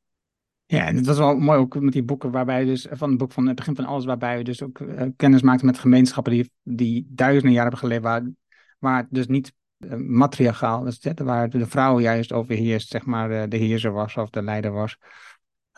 Ja, 0.66 0.86
en 0.86 0.96
het 0.96 1.06
was 1.06 1.18
wel 1.18 1.36
mooi 1.36 1.58
ook 1.58 1.80
met 1.80 1.92
die 1.92 2.02
boeken 2.02 2.30
waarbij 2.30 2.64
dus, 2.64 2.86
van 2.90 3.08
het 3.08 3.18
boek 3.18 3.32
van 3.32 3.46
het 3.46 3.56
begin 3.56 3.76
van 3.76 3.84
alles, 3.84 4.04
waarbij 4.04 4.36
we 4.36 4.44
dus 4.44 4.62
ook 4.62 4.78
uh, 4.78 5.02
kennis 5.16 5.42
maakten 5.42 5.66
met 5.66 5.78
gemeenschappen 5.78 6.32
die, 6.32 6.52
die 6.62 7.06
duizenden 7.08 7.52
jaren 7.52 7.70
hebben 7.70 7.88
geleefd, 7.88 8.02
waar, 8.02 8.30
waar 8.78 9.06
dus 9.10 9.26
niet 9.26 9.52
matriarchaal 9.96 10.84
was, 10.84 10.98
waar 11.14 11.50
de 11.50 11.66
vrouw 11.66 12.00
juist 12.00 12.32
overheerst, 12.32 12.88
zeg 12.88 13.04
maar, 13.04 13.28
de, 13.28 13.48
de 13.48 13.56
heerser 13.56 13.92
was 13.92 14.16
of 14.16 14.30
de 14.30 14.42
leider 14.42 14.72
was. 14.72 14.98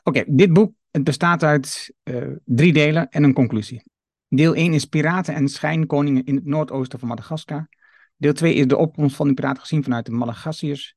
Oké, 0.03 0.25
dit 0.27 0.53
boek 0.53 0.73
het 0.91 1.05
bestaat 1.05 1.43
uit 1.43 1.95
uh, 2.05 2.37
drie 2.45 2.73
delen 2.73 3.09
en 3.09 3.23
een 3.23 3.33
conclusie. 3.33 3.83
Deel 4.29 4.55
1 4.55 4.73
is 4.73 4.85
piraten 4.85 5.35
en 5.35 5.49
schijnkoningen 5.49 6.25
in 6.25 6.35
het 6.35 6.45
noordoosten 6.45 6.99
van 6.99 7.09
Madagaskar. 7.09 7.69
Deel 8.17 8.33
2 8.33 8.55
is 8.55 8.67
de 8.67 8.77
opkomst 8.77 9.17
van 9.17 9.27
die 9.27 9.35
piraten 9.35 9.61
gezien 9.61 9.83
vanuit 9.83 10.07
de 10.07 10.13
Madagassiërs. 10.13 10.97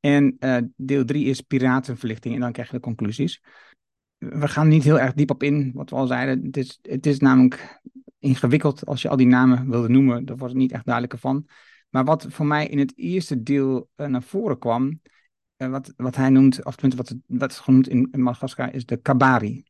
En 0.00 0.36
deel 0.76 1.04
3 1.04 1.24
is 1.24 1.40
piratenverlichting 1.40 2.34
en 2.34 2.40
dan 2.40 2.52
krijg 2.52 2.68
je 2.68 2.74
de 2.74 2.82
conclusies. 2.82 3.42
We 4.18 4.48
gaan 4.48 4.68
niet 4.68 4.84
heel 4.84 5.00
erg 5.00 5.12
diep 5.12 5.30
op 5.30 5.42
in, 5.42 5.70
wat 5.74 5.90
we 5.90 5.96
al 5.96 6.06
zeiden. 6.06 6.44
Het 6.44 6.56
is, 6.56 6.78
het 6.82 7.06
is 7.06 7.18
namelijk 7.18 7.80
ingewikkeld 8.18 8.86
als 8.86 9.02
je 9.02 9.08
al 9.08 9.16
die 9.16 9.26
namen 9.26 9.70
wilde 9.70 9.88
noemen. 9.88 10.24
Daar 10.24 10.36
wordt 10.36 10.52
het 10.52 10.62
niet 10.62 10.72
echt 10.72 10.84
duidelijker 10.84 11.18
van. 11.18 11.46
Maar 11.88 12.04
wat 12.04 12.26
voor 12.28 12.46
mij 12.46 12.66
in 12.66 12.78
het 12.78 12.92
eerste 12.96 13.42
deel 13.42 13.88
uh, 13.96 14.06
naar 14.06 14.22
voren 14.22 14.58
kwam, 14.58 15.00
uh, 15.56 15.68
wat, 15.68 15.92
wat 15.96 16.16
hij 16.16 16.30
noemt, 16.30 16.64
of 16.64 16.74
wat, 16.96 17.14
wat 17.26 17.50
is 17.50 17.58
genoemd 17.58 17.88
in, 17.88 18.08
in 18.12 18.22
Madagaskar, 18.22 18.74
is 18.74 18.86
de 18.86 18.96
kabari. 18.96 19.64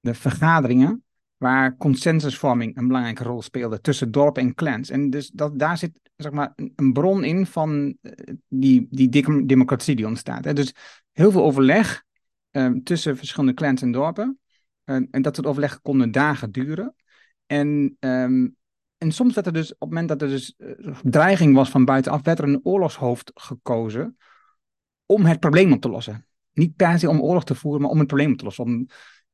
De 0.00 0.14
vergaderingen 0.14 1.04
waar 1.36 1.76
consensusvorming 1.76 2.76
een 2.76 2.86
belangrijke 2.86 3.22
rol 3.22 3.42
speelde 3.42 3.80
tussen 3.80 4.10
dorp 4.10 4.38
en 4.38 4.54
clans. 4.54 4.90
En 4.90 5.10
dus 5.10 5.28
dat, 5.28 5.58
daar 5.58 5.78
zit 5.78 6.00
zeg 6.16 6.32
maar, 6.32 6.52
een 6.76 6.92
bron 6.92 7.24
in 7.24 7.46
van 7.46 7.96
uh, 8.02 8.12
die, 8.48 8.86
die 8.90 9.44
democratie 9.46 9.96
die 9.96 10.06
ontstaat. 10.06 10.56
Dus 10.56 10.74
heel 11.12 11.30
veel 11.30 11.42
overleg 11.42 12.04
tussen 12.82 13.16
verschillende 13.16 13.54
clans 13.54 13.82
en 13.82 13.92
dorpen. 13.92 14.38
en 14.84 15.22
dat 15.22 15.36
het 15.36 15.46
overleg 15.46 15.80
konden 15.80 16.10
dagen 16.10 16.52
duren. 16.52 16.94
En 17.46 17.96
um, 18.00 18.56
en 19.02 19.12
soms 19.12 19.34
werd 19.34 19.46
er 19.46 19.52
dus, 19.52 19.72
op 19.72 19.80
het 19.80 19.88
moment 19.88 20.08
dat 20.08 20.22
er 20.22 20.28
dus 20.28 20.54
uh, 20.58 20.96
dreiging 21.02 21.54
was 21.54 21.70
van 21.70 21.84
buitenaf, 21.84 22.22
werd 22.22 22.38
er 22.38 22.44
een 22.44 22.60
oorlogshoofd 22.62 23.30
gekozen 23.34 24.16
om 25.06 25.24
het 25.24 25.40
probleem 25.40 25.72
op 25.72 25.80
te 25.80 25.88
lossen. 25.88 26.26
Niet 26.52 26.76
per 26.76 26.98
se 26.98 27.08
om 27.08 27.20
oorlog 27.20 27.44
te 27.44 27.54
voeren, 27.54 27.80
maar 27.80 27.90
om 27.90 27.98
het 27.98 28.06
probleem 28.06 28.32
op 28.32 28.38
te 28.38 28.44
lossen. 28.44 28.64
Om 28.64 28.86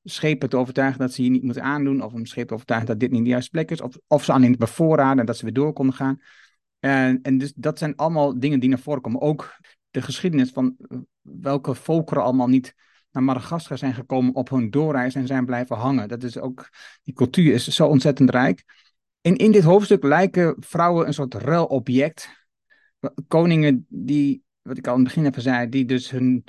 schepen 0.04 0.48
te 0.48 0.56
overtuigen 0.56 0.98
dat 0.98 1.12
ze 1.12 1.22
hier 1.22 1.30
niet 1.30 1.42
moeten 1.42 1.62
aandoen, 1.62 2.02
of 2.02 2.12
om 2.12 2.26
schepen 2.26 2.48
te 2.48 2.54
overtuigen 2.54 2.88
dat 2.88 3.00
dit 3.00 3.10
niet 3.10 3.22
de 3.22 3.28
juiste 3.28 3.50
plek 3.50 3.70
is, 3.70 3.80
of, 3.80 3.98
of 4.06 4.24
ze 4.24 4.32
alleen 4.32 4.56
bevoorraden 4.58 5.18
en 5.18 5.26
dat 5.26 5.36
ze 5.36 5.44
weer 5.44 5.52
door 5.52 5.72
konden 5.72 5.94
gaan. 5.94 6.20
En, 6.78 7.22
en 7.22 7.38
dus 7.38 7.52
dat 7.56 7.78
zijn 7.78 7.96
allemaal 7.96 8.38
dingen 8.38 8.60
die 8.60 8.68
naar 8.68 8.78
voren 8.78 9.02
komen. 9.02 9.20
Ook 9.20 9.56
de 9.90 10.02
geschiedenis 10.02 10.50
van 10.50 10.74
uh, 10.78 10.98
welke 11.20 11.74
volkeren 11.74 12.22
allemaal 12.22 12.48
niet 12.48 12.74
naar 13.10 13.22
Madagaskar 13.22 13.78
zijn 13.78 13.94
gekomen 13.94 14.34
op 14.34 14.48
hun 14.48 14.70
doorreis 14.70 15.14
en 15.14 15.26
zijn 15.26 15.44
blijven 15.44 15.76
hangen. 15.76 16.08
Dat 16.08 16.22
is 16.22 16.38
ook, 16.38 16.68
die 17.02 17.14
cultuur 17.14 17.52
is 17.54 17.68
zo 17.68 17.86
ontzettend 17.86 18.30
rijk. 18.30 18.64
En 19.28 19.36
in 19.36 19.52
dit 19.52 19.64
hoofdstuk 19.64 20.02
lijken 20.02 20.56
vrouwen 20.58 21.06
een 21.06 21.14
soort 21.14 21.34
ruilobject. 21.34 22.46
Koningen 23.26 23.86
die, 23.88 24.42
wat 24.62 24.78
ik 24.78 24.86
al 24.86 24.92
in 24.92 24.98
het 24.98 25.08
begin 25.08 25.26
even 25.26 25.42
zei, 25.42 25.68
die 25.68 25.84
dus 25.84 26.10
hun 26.10 26.44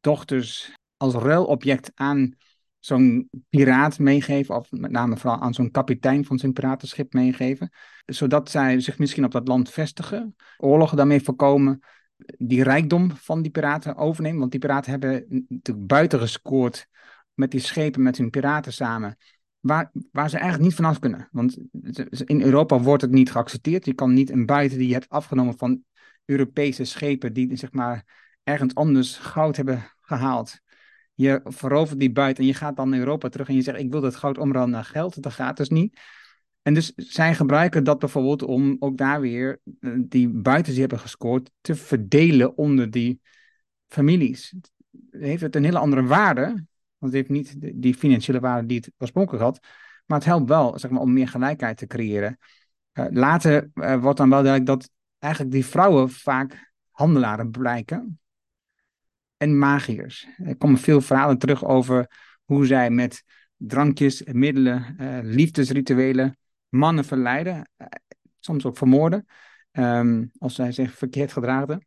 dochters 0.00 0.74
als 0.96 1.14
ruilobject 1.14 1.90
aan 1.94 2.34
zo'n 2.78 3.28
piraat 3.48 3.98
meegeven, 3.98 4.56
of 4.56 4.70
met 4.70 4.90
name 4.90 5.16
vooral 5.16 5.40
aan 5.40 5.54
zo'n 5.54 5.70
kapitein 5.70 6.24
van 6.24 6.38
zijn 6.38 6.52
piratenschip 6.52 7.12
meegeven, 7.12 7.70
zodat 8.06 8.50
zij 8.50 8.80
zich 8.80 8.98
misschien 8.98 9.24
op 9.24 9.32
dat 9.32 9.48
land 9.48 9.70
vestigen, 9.70 10.36
oorlogen 10.56 10.96
daarmee 10.96 11.22
voorkomen, 11.22 11.80
die 12.38 12.62
rijkdom 12.62 13.10
van 13.10 13.42
die 13.42 13.50
piraten 13.50 13.96
overnemen, 13.96 14.38
want 14.38 14.50
die 14.50 14.60
piraten 14.60 14.90
hebben 14.90 15.26
natuurlijk 15.48 15.86
buiten 15.86 16.18
gescoord 16.18 16.86
met 17.34 17.50
die 17.50 17.60
schepen, 17.60 18.02
met 18.02 18.16
hun 18.16 18.30
piraten 18.30 18.72
samen, 18.72 19.16
waar, 19.64 19.90
waar 20.12 20.30
ze 20.30 20.36
eigenlijk 20.36 20.66
niet 20.66 20.74
vanaf 20.74 20.98
kunnen. 20.98 21.28
Want 21.32 21.56
in 22.24 22.42
Europa 22.42 22.80
wordt 22.80 23.02
het 23.02 23.10
niet 23.10 23.30
geaccepteerd. 23.30 23.84
Je 23.84 23.94
kan 23.94 24.12
niet 24.12 24.30
een 24.30 24.46
buiten 24.46 24.78
die 24.78 24.86
je 24.86 24.92
hebt 24.92 25.08
afgenomen 25.08 25.58
van 25.58 25.82
Europese 26.24 26.84
schepen 26.84 27.32
die 27.32 27.56
zeg 27.56 27.72
maar 27.72 28.04
ergens 28.42 28.74
anders 28.74 29.16
goud 29.16 29.56
hebben 29.56 29.90
gehaald. 30.00 30.60
Je 31.14 31.40
verovert 31.44 32.00
die 32.00 32.12
buiten 32.12 32.42
en 32.42 32.48
je 32.48 32.56
gaat 32.56 32.76
dan 32.76 32.88
naar 32.88 32.98
Europa 32.98 33.28
terug 33.28 33.48
en 33.48 33.54
je 33.54 33.62
zegt 33.62 33.78
ik 33.78 33.90
wil 33.90 34.00
dat 34.00 34.16
goud 34.16 34.38
omruilen 34.38 34.72
naar 34.72 34.84
geld. 34.84 35.22
Dat 35.22 35.32
gaat 35.32 35.56
dus 35.56 35.68
niet. 35.68 36.00
En 36.62 36.74
dus 36.74 36.92
zij 36.96 37.34
gebruiken 37.34 37.84
dat 37.84 37.98
bijvoorbeeld 37.98 38.42
om 38.42 38.76
ook 38.78 38.96
daar 38.96 39.20
weer 39.20 39.60
eh, 39.80 39.90
die 39.98 40.28
buiten 40.28 40.72
die 40.72 40.80
hebben 40.80 40.98
gescoord 40.98 41.50
te 41.60 41.74
verdelen 41.74 42.56
onder 42.56 42.90
die 42.90 43.20
families. 43.86 44.54
Heeft 45.10 45.42
het 45.42 45.56
een 45.56 45.64
hele 45.64 45.78
andere 45.78 46.02
waarde 46.02 46.64
want 46.98 47.12
het 47.12 47.12
heeft 47.12 47.28
niet 47.28 47.82
die 47.82 47.94
financiële 47.94 48.40
waarde 48.40 48.66
die 48.66 48.76
het 48.76 48.90
oorspronkelijk 48.98 49.44
had. 49.44 49.58
Maar 50.06 50.18
het 50.18 50.26
helpt 50.26 50.48
wel 50.48 50.78
zeg 50.78 50.90
maar, 50.90 51.00
om 51.00 51.12
meer 51.12 51.28
gelijkheid 51.28 51.76
te 51.76 51.86
creëren. 51.86 52.38
Uh, 52.92 53.06
later 53.10 53.70
uh, 53.74 54.00
wordt 54.00 54.18
dan 54.18 54.30
wel 54.30 54.42
duidelijk 54.42 54.80
dat 54.80 54.90
eigenlijk 55.18 55.52
die 55.52 55.66
vrouwen 55.66 56.10
vaak 56.10 56.72
handelaren 56.90 57.50
blijken. 57.50 58.20
En 59.36 59.58
magiërs. 59.58 60.26
Er 60.36 60.56
komen 60.56 60.78
veel 60.78 61.00
verhalen 61.00 61.38
terug 61.38 61.64
over 61.64 62.10
hoe 62.44 62.66
zij 62.66 62.90
met 62.90 63.24
drankjes, 63.56 64.22
middelen, 64.24 64.96
uh, 65.00 65.18
liefdesrituelen 65.22 66.38
mannen 66.68 67.04
verleiden. 67.04 67.70
Soms 68.38 68.66
ook 68.66 68.76
vermoorden. 68.76 69.26
Um, 69.72 70.30
als 70.38 70.54
zij 70.54 70.72
zich 70.72 70.94
verkeerd 70.94 71.32
gedraagden. 71.32 71.86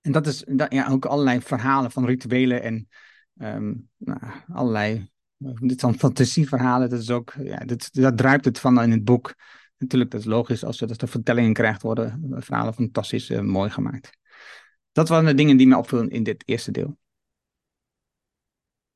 En 0.00 0.12
dat 0.12 0.26
is 0.26 0.44
ja, 0.68 0.88
ook 0.88 1.04
allerlei 1.04 1.40
verhalen 1.40 1.90
van 1.90 2.06
rituelen 2.06 2.62
en 2.62 2.88
um, 3.38 3.88
nou, 3.96 4.20
allerlei. 4.48 5.12
Dit 5.60 5.80
zijn 5.80 5.98
fantasieverhalen. 5.98 6.90
Dat 6.90 7.00
is 7.00 7.10
ook, 7.10 7.34
ja, 7.42 7.58
dit, 7.58 7.94
dat 7.94 8.16
druipt 8.16 8.44
het 8.44 8.60
van 8.60 8.82
in 8.82 8.90
het 8.90 9.04
boek. 9.04 9.34
Natuurlijk, 9.78 10.10
dat 10.10 10.20
is 10.20 10.26
logisch. 10.26 10.64
Als 10.64 10.78
dat 10.78 11.00
de 11.00 11.06
vertellingen 11.06 11.52
krijgt, 11.52 11.82
worden 11.82 12.34
verhalen 12.38 12.74
fantastisch 12.74 13.30
uh, 13.30 13.40
mooi 13.40 13.70
gemaakt. 13.70 14.18
Dat 14.92 15.08
waren 15.08 15.26
de 15.26 15.34
dingen 15.34 15.56
die 15.56 15.66
me 15.66 15.76
opvielen 15.76 16.10
in 16.10 16.22
dit 16.22 16.42
eerste 16.46 16.70
deel. 16.70 16.98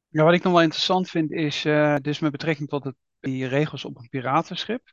Ja, 0.09 0.25
wat 0.25 0.35
ik 0.35 0.42
nog 0.42 0.52
wel 0.52 0.62
interessant 0.62 1.11
vind 1.11 1.30
is, 1.30 1.62
dus 2.02 2.18
met 2.18 2.30
betrekking 2.30 2.68
tot 2.68 2.85
het, 2.85 2.95
die 3.21 3.47
regels 3.47 3.85
op 3.85 3.99
een 3.99 4.09
piratenschip. 4.09 4.92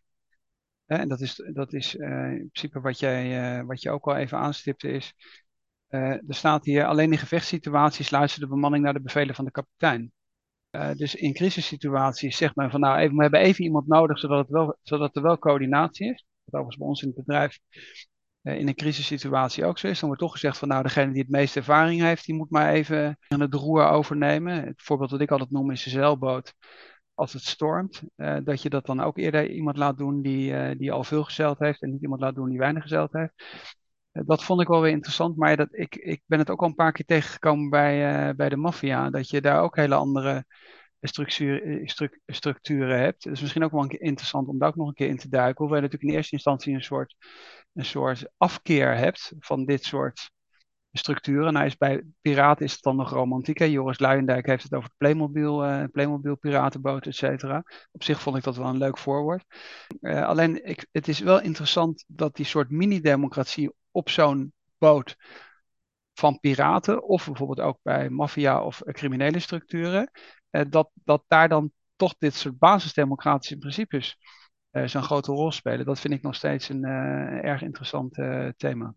En 0.85 1.07
dat 1.07 1.21
is, 1.21 1.49
dat 1.53 1.73
is 1.73 1.95
in 1.95 2.49
principe 2.51 2.79
wat, 2.79 2.99
jij, 2.99 3.63
wat 3.65 3.81
je 3.81 3.89
ook 3.89 4.07
al 4.07 4.15
even 4.15 4.37
aanstipte 4.37 4.87
is. 4.87 5.13
Er 5.95 6.23
staat 6.27 6.65
hier, 6.65 6.85
alleen 6.85 7.11
in 7.11 7.17
gevechtssituaties 7.17 8.09
luistert 8.11 8.41
de 8.41 8.49
bemanning 8.49 8.83
naar 8.83 8.93
de 8.93 9.01
bevelen 9.01 9.35
van 9.35 9.45
de 9.45 9.51
kapitein. 9.51 10.11
dus 10.97 11.15
in 11.15 11.33
crisissituaties 11.33 12.37
zegt 12.37 12.55
men 12.55 12.71
van 12.71 12.79
nou, 12.79 12.97
even, 12.97 13.15
we 13.15 13.21
hebben 13.21 13.39
even 13.39 13.63
iemand 13.63 13.87
nodig 13.87 14.19
zodat, 14.19 14.39
het 14.39 14.49
wel, 14.49 14.77
zodat 14.81 15.15
er 15.15 15.21
wel 15.21 15.37
coördinatie 15.37 16.13
is. 16.13 16.25
Wat 16.43 16.61
overigens 16.61 16.77
bij 16.77 16.87
ons 16.87 17.01
in 17.01 17.07
het 17.07 17.17
bedrijf 17.25 17.59
uh, 18.45 18.59
in 18.59 18.67
een 18.67 18.75
crisissituatie 18.75 19.65
ook 19.65 19.77
zo 19.77 19.87
is. 19.87 19.99
Dan 19.99 20.07
wordt 20.07 20.23
toch 20.23 20.31
gezegd 20.31 20.57
van 20.57 20.67
nou, 20.67 20.83
degene 20.83 21.11
die 21.11 21.21
het 21.21 21.31
meeste 21.31 21.59
ervaring 21.59 22.01
heeft, 22.01 22.25
die 22.25 22.35
moet 22.35 22.49
maar 22.49 22.73
even 22.73 23.17
het 23.27 23.53
roer 23.53 23.87
overnemen. 23.87 24.63
Het 24.63 24.81
voorbeeld 24.81 25.09
dat 25.09 25.21
ik 25.21 25.31
altijd 25.31 25.51
noem 25.51 25.71
is 25.71 25.83
de 25.83 25.89
zeilboot. 25.89 26.53
Als 27.13 27.33
het 27.33 27.43
stormt, 27.43 28.03
dat 28.43 28.61
je 28.61 28.69
dat 28.69 28.85
dan 28.85 28.99
ook 29.01 29.17
eerder 29.17 29.49
iemand 29.49 29.77
laat 29.77 29.97
doen 29.97 30.21
die, 30.21 30.75
die 30.75 30.91
al 30.91 31.03
veel 31.03 31.23
gezeild 31.23 31.59
heeft 31.59 31.81
en 31.81 31.91
niet 31.91 32.01
iemand 32.01 32.21
laat 32.21 32.35
doen 32.35 32.49
die 32.49 32.57
weinig 32.57 32.81
gezeild 32.81 33.13
heeft. 33.13 33.33
Dat 34.25 34.43
vond 34.43 34.61
ik 34.61 34.67
wel 34.67 34.81
weer 34.81 34.91
interessant, 34.91 35.37
maar 35.37 35.57
dat, 35.57 35.67
ik, 35.71 35.95
ik 35.95 36.21
ben 36.25 36.39
het 36.39 36.49
ook 36.49 36.61
al 36.61 36.67
een 36.67 36.75
paar 36.75 36.91
keer 36.91 37.05
tegengekomen 37.05 37.69
bij, 37.69 38.35
bij 38.35 38.49
de 38.49 38.57
maffia. 38.57 39.09
Dat 39.09 39.29
je 39.29 39.41
daar 39.41 39.61
ook 39.61 39.75
hele 39.75 39.95
andere 39.95 40.45
structuur, 41.01 41.81
structuren 42.25 42.99
hebt. 42.99 43.23
Dus 43.23 43.41
misschien 43.41 43.63
ook 43.63 43.71
wel 43.71 43.81
een 43.81 43.87
keer 43.87 44.01
interessant 44.01 44.47
om 44.47 44.59
daar 44.59 44.69
ook 44.69 44.75
nog 44.75 44.87
een 44.87 44.93
keer 44.93 45.07
in 45.07 45.17
te 45.17 45.29
duiken. 45.29 45.57
Hoewel 45.57 45.75
je 45.75 45.83
natuurlijk 45.83 46.11
in 46.11 46.17
eerste 46.17 46.35
instantie 46.35 46.73
een 46.73 46.83
soort 46.83 47.15
een 47.73 47.85
soort 47.85 48.29
afkeer 48.37 48.97
hebt 48.97 49.33
van 49.39 49.65
dit 49.65 49.83
soort 49.83 50.31
structuren. 50.91 51.53
Nou 51.53 51.65
is 51.65 51.77
bij 51.77 52.03
piraten 52.21 52.65
is 52.65 52.71
het 52.71 52.81
dan 52.81 52.95
nog 52.95 53.09
romantiek. 53.09 53.57
Hè? 53.57 53.65
Joris 53.65 53.99
Luijendijk 53.99 54.45
heeft 54.45 54.63
het 54.63 54.73
over 54.73 54.89
de 54.89 54.95
Playmobil, 54.97 55.65
uh, 55.65 55.83
Playmobil 55.91 56.35
piratenboot, 56.35 57.05
et 57.05 57.15
cetera. 57.15 57.63
Op 57.91 58.03
zich 58.03 58.21
vond 58.21 58.37
ik 58.37 58.43
dat 58.43 58.55
wel 58.55 58.67
een 58.67 58.77
leuk 58.77 58.97
voorwoord. 58.97 59.43
Alleen, 60.01 60.65
ik, 60.65 60.87
het 60.91 61.07
is 61.07 61.19
wel 61.19 61.41
interessant 61.41 62.03
dat 62.07 62.35
die 62.35 62.45
soort 62.45 62.69
mini-democratie 62.69 63.73
op 63.95 64.09
zo'n 64.09 64.53
boot 64.77 65.15
van 66.13 66.39
piraten, 66.39 67.03
of 67.03 67.25
bijvoorbeeld 67.25 67.59
ook 67.59 67.79
bij 67.81 68.09
maffia 68.09 68.63
of 68.63 68.81
criminele 68.85 69.39
structuren, 69.39 70.11
uh, 70.51 70.61
dat, 70.69 70.89
dat 70.93 71.23
daar 71.27 71.49
dan 71.49 71.71
toch 71.95 72.15
dit 72.17 72.33
soort 72.33 72.57
basisdemocratische 72.57 73.57
principes 73.57 74.17
uh, 74.71 74.87
zo'n 74.87 75.03
grote 75.03 75.31
rol 75.31 75.51
spelen. 75.51 75.85
Dat 75.85 75.99
vind 75.99 76.13
ik 76.13 76.21
nog 76.21 76.35
steeds 76.35 76.69
een 76.69 76.85
uh, 76.85 77.43
erg 77.43 77.61
interessant 77.61 78.13
thema. 78.57 78.95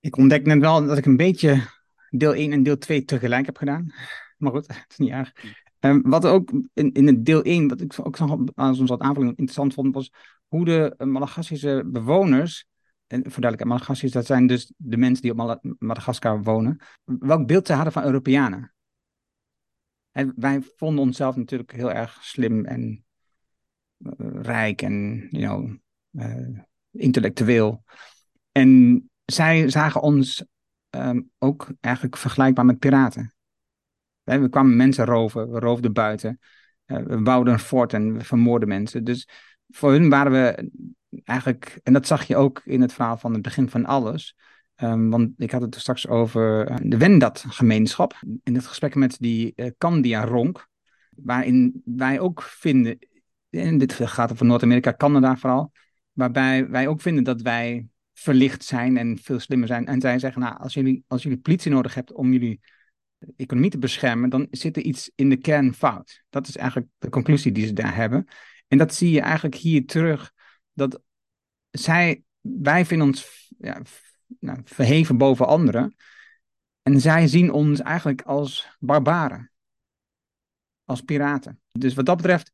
Ik 0.00 0.16
ontdek 0.16 0.46
net 0.46 0.58
wel 0.60 0.86
dat 0.86 0.98
ik 0.98 1.06
een 1.06 1.16
beetje 1.16 1.62
deel 2.10 2.34
1 2.34 2.52
en 2.52 2.62
deel 2.62 2.78
2 2.78 3.04
tegelijk 3.04 3.46
heb 3.46 3.56
gedaan. 3.56 3.92
Maar 4.36 4.52
goed, 4.52 4.66
het 4.82 4.84
is 4.88 4.96
niet 4.96 5.10
erg. 5.10 5.32
Um, 5.80 6.02
wat 6.02 6.26
ook 6.26 6.52
in, 6.74 6.92
in 6.92 7.06
het 7.06 7.24
deel 7.24 7.42
1, 7.42 7.68
wat 7.68 7.80
ik 7.80 7.94
ook 7.98 8.18
nog 8.18 8.38
als 8.54 8.80
wat 8.80 9.00
aanvulling 9.00 9.30
interessant 9.30 9.74
vond, 9.74 9.94
was 9.94 10.12
hoe 10.48 10.64
de 10.64 10.94
Madagassische 11.04 11.82
bewoners, 11.86 12.66
en 13.06 13.22
verduidelijk, 13.30 13.70
Madagassiërs, 13.70 14.12
dat 14.12 14.26
zijn 14.26 14.46
dus 14.46 14.72
de 14.76 14.96
mensen 14.96 15.22
die 15.22 15.38
op 15.38 15.60
Madagaskar 15.78 16.42
wonen, 16.42 16.80
welk 17.04 17.46
beeld 17.46 17.66
ze 17.66 17.72
hadden 17.72 17.92
van 17.92 18.04
Europeanen. 18.04 18.74
En 20.10 20.32
wij 20.36 20.62
vonden 20.76 21.04
onszelf 21.04 21.36
natuurlijk 21.36 21.72
heel 21.72 21.92
erg 21.92 22.24
slim 22.24 22.64
en 22.64 23.04
rijk 24.42 24.82
en 24.82 25.26
you 25.30 25.44
know, 25.44 25.76
uh, 26.10 26.60
intellectueel. 26.90 27.84
En 28.52 29.02
zij 29.24 29.70
zagen 29.70 30.02
ons 30.02 30.44
um, 30.90 31.30
ook 31.38 31.68
eigenlijk 31.80 32.16
vergelijkbaar 32.16 32.64
met 32.64 32.78
piraten. 32.78 33.34
We 34.22 34.48
kwamen 34.48 34.76
mensen 34.76 35.04
roven, 35.04 35.50
we 35.50 35.58
roofden 35.58 35.92
buiten, 35.92 36.38
uh, 36.86 36.98
we 36.98 37.22
bouwden 37.22 37.52
een 37.52 37.58
fort 37.58 37.92
en 37.92 38.12
we 38.12 38.24
vermoorden 38.24 38.68
mensen. 38.68 39.04
Dus 39.04 39.28
voor 39.68 39.90
hun 39.92 40.08
waren 40.08 40.32
we 40.32 40.70
eigenlijk, 41.24 41.80
en 41.82 41.92
dat 41.92 42.06
zag 42.06 42.24
je 42.24 42.36
ook 42.36 42.62
in 42.64 42.80
het 42.80 42.92
verhaal 42.92 43.16
van 43.16 43.32
het 43.32 43.42
begin 43.42 43.70
van 43.70 43.84
alles. 43.84 44.36
Um, 44.82 45.10
want 45.10 45.30
ik 45.36 45.50
had 45.50 45.62
het 45.62 45.74
straks 45.74 46.08
over 46.08 46.70
uh, 46.70 46.76
de 46.82 46.96
Wendat-gemeenschap. 46.96 48.14
In 48.42 48.54
het 48.54 48.66
gesprek 48.66 48.94
met 48.94 49.16
die 49.20 49.52
uh, 49.56 49.70
Candia 49.78 50.24
Ronk, 50.24 50.68
waarin 51.10 51.82
wij 51.84 52.20
ook 52.20 52.42
vinden 52.42 52.98
en 53.50 53.78
dit 53.78 53.92
gaat 53.92 54.32
over 54.32 54.46
Noord-Amerika, 54.46 54.94
Canada 54.96 55.36
vooral, 55.36 55.72
waarbij 56.12 56.68
wij 56.68 56.88
ook 56.88 57.00
vinden 57.00 57.24
dat 57.24 57.42
wij 57.42 57.86
verlicht 58.12 58.64
zijn 58.64 58.96
en 58.96 59.18
veel 59.22 59.38
slimmer 59.38 59.68
zijn. 59.68 59.86
En 59.86 60.00
zij 60.00 60.18
zeggen, 60.18 60.40
nou, 60.40 60.58
als 60.58 60.74
jullie, 60.74 61.04
als 61.06 61.22
jullie 61.22 61.38
politie 61.38 61.70
nodig 61.70 61.94
hebt 61.94 62.12
om 62.12 62.32
jullie 62.32 62.60
economie 63.36 63.70
te 63.70 63.78
beschermen, 63.78 64.30
dan 64.30 64.46
zit 64.50 64.76
er 64.76 64.82
iets 64.82 65.10
in 65.14 65.28
de 65.28 65.36
kern 65.36 65.74
fout. 65.74 66.22
Dat 66.30 66.48
is 66.48 66.56
eigenlijk 66.56 66.90
de 66.98 67.08
conclusie 67.08 67.52
die 67.52 67.66
ze 67.66 67.72
daar 67.72 67.94
hebben. 67.94 68.26
En 68.68 68.78
dat 68.78 68.94
zie 68.94 69.10
je 69.10 69.20
eigenlijk 69.20 69.54
hier 69.54 69.86
terug, 69.86 70.32
dat 70.72 71.00
zij, 71.70 72.22
wij 72.40 72.84
vinden 72.84 73.06
ons 73.06 73.50
ja, 73.58 73.82
nou, 74.38 74.60
verheven 74.64 75.16
boven 75.16 75.46
anderen. 75.46 75.96
En 76.82 77.00
zij 77.00 77.26
zien 77.26 77.52
ons 77.52 77.80
eigenlijk 77.80 78.22
als 78.22 78.68
barbaren. 78.78 79.50
Als 80.84 81.00
piraten. 81.00 81.60
Dus 81.72 81.94
wat 81.94 82.06
dat 82.06 82.16
betreft 82.16 82.52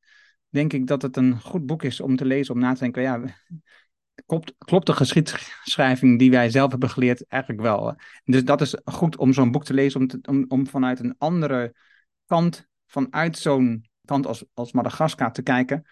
denk 0.48 0.72
ik 0.72 0.86
dat 0.86 1.02
het 1.02 1.16
een 1.16 1.40
goed 1.40 1.66
boek 1.66 1.82
is 1.82 2.00
om 2.00 2.16
te 2.16 2.24
lezen, 2.24 2.54
om 2.54 2.60
na 2.60 2.72
te 2.72 2.80
denken, 2.80 3.02
ja, 3.02 3.20
klopt, 4.26 4.54
klopt 4.58 4.86
de 4.86 4.92
geschiedschrijving 4.92 6.18
die 6.18 6.30
wij 6.30 6.50
zelf 6.50 6.70
hebben 6.70 6.90
geleerd 6.90 7.26
eigenlijk 7.26 7.62
wel. 7.62 7.96
Dus 8.24 8.44
dat 8.44 8.60
is 8.60 8.76
goed 8.84 9.16
om 9.16 9.32
zo'n 9.32 9.50
boek 9.50 9.64
te 9.64 9.74
lezen, 9.74 10.00
om, 10.00 10.06
te, 10.06 10.18
om, 10.22 10.44
om 10.48 10.66
vanuit 10.66 11.00
een 11.00 11.14
andere 11.18 11.74
kant, 12.26 12.66
vanuit 12.86 13.38
zo'n 13.38 13.86
kant 14.04 14.26
als, 14.26 14.44
als 14.54 14.72
Madagaskar 14.72 15.32
te 15.32 15.42
kijken. 15.42 15.86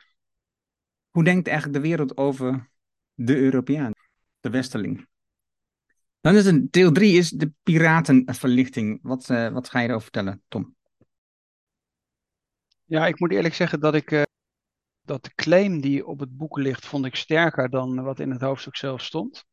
Hoe 1.11 1.25
denkt 1.25 1.49
eigenlijk 1.49 1.83
de 1.83 1.89
wereld 1.89 2.17
over 2.17 2.71
de 3.15 3.37
Europeaan, 3.37 3.93
de 4.41 4.51
Westerling? 4.51 5.09
Dan 6.21 6.35
is 6.35 6.47
een 6.47 6.69
deel 6.71 6.93
3 6.93 7.17
is 7.17 7.31
de 7.31 7.53
piratenverlichting. 7.63 8.99
Wat, 9.03 9.29
uh, 9.29 9.49
wat 9.49 9.69
ga 9.69 9.79
je 9.79 9.87
erover 9.89 10.03
vertellen, 10.03 10.43
Tom? 10.49 10.77
Ja, 12.85 13.07
ik 13.07 13.21
moet 13.21 13.33
eerlijk 13.33 13.55
zeggen 13.55 13.81
dat 13.81 13.95
ik 13.95 14.11
uh, 14.11 14.23
dat 15.01 15.25
de 15.25 15.35
claim 15.35 15.81
die 15.81 16.07
op 16.07 16.21
het 16.21 16.37
boek 16.37 16.59
ligt, 16.59 16.87
vond 16.87 17.05
ik 17.05 17.15
sterker 17.15 17.71
dan 17.71 18.03
wat 18.03 18.21
in 18.21 18.31
het 18.31 18.41
hoofdstuk 18.41 18.77
zelf 18.77 19.03
stond. 19.03 19.45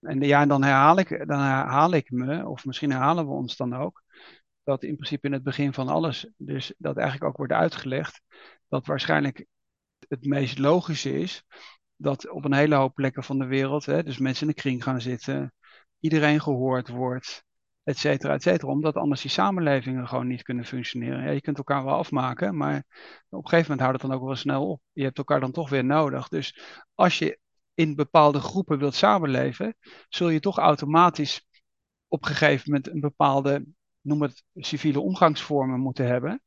En 0.00 0.20
ja, 0.20 0.46
dan 0.46 0.62
herhaal 0.62 0.98
ik, 0.98 1.08
dan 1.08 1.40
herhaal 1.40 1.92
ik 1.92 2.10
me, 2.10 2.48
of 2.48 2.64
misschien 2.64 2.90
herhalen 2.90 3.26
we 3.26 3.32
ons 3.32 3.56
dan 3.56 3.74
ook, 3.74 4.02
dat 4.62 4.82
in 4.82 4.94
principe 4.94 5.26
in 5.26 5.32
het 5.32 5.42
begin 5.42 5.72
van 5.72 5.88
alles, 5.88 6.28
dus 6.36 6.74
dat 6.78 6.96
eigenlijk 6.96 7.30
ook 7.30 7.36
wordt 7.36 7.52
uitgelegd, 7.52 8.22
dat 8.68 8.86
waarschijnlijk 8.86 9.46
het 10.12 10.26
meest 10.26 10.58
logische 10.58 11.18
is 11.18 11.44
dat 11.96 12.30
op 12.30 12.44
een 12.44 12.52
hele 12.52 12.74
hoop 12.74 12.94
plekken 12.94 13.24
van 13.24 13.38
de 13.38 13.46
wereld, 13.46 13.86
hè, 13.86 14.02
dus 14.02 14.18
mensen 14.18 14.46
in 14.46 14.52
de 14.54 14.60
kring 14.60 14.82
gaan 14.82 15.00
zitten, 15.00 15.54
iedereen 16.00 16.40
gehoord 16.40 16.88
wordt, 16.88 17.44
et 17.82 17.98
cetera, 17.98 18.34
et 18.34 18.42
cetera. 18.42 18.72
Omdat 18.72 18.96
anders 18.96 19.20
die 19.20 19.30
samenlevingen 19.30 20.08
gewoon 20.08 20.26
niet 20.26 20.42
kunnen 20.42 20.64
functioneren. 20.64 21.24
Ja, 21.24 21.30
je 21.30 21.40
kunt 21.40 21.56
elkaar 21.56 21.84
wel 21.84 21.94
afmaken, 21.94 22.56
maar 22.56 22.76
op 23.28 23.44
een 23.44 23.48
gegeven 23.48 23.70
moment 23.70 23.80
houdt 23.80 24.02
het 24.02 24.10
dan 24.10 24.20
ook 24.20 24.26
wel 24.26 24.36
snel 24.36 24.68
op. 24.68 24.80
Je 24.92 25.02
hebt 25.02 25.18
elkaar 25.18 25.40
dan 25.40 25.52
toch 25.52 25.70
weer 25.70 25.84
nodig. 25.84 26.28
Dus 26.28 26.58
als 26.94 27.18
je 27.18 27.38
in 27.74 27.94
bepaalde 27.94 28.40
groepen 28.40 28.78
wilt 28.78 28.94
samenleven, 28.94 29.76
zul 30.08 30.28
je 30.28 30.40
toch 30.40 30.58
automatisch 30.58 31.46
op 32.08 32.22
een 32.22 32.28
gegeven 32.28 32.70
moment 32.70 32.88
een 32.88 33.00
bepaalde, 33.00 33.66
noem 34.00 34.22
het 34.22 34.44
civiele 34.54 35.00
omgangsvormen 35.00 35.80
moeten 35.80 36.06
hebben. 36.06 36.42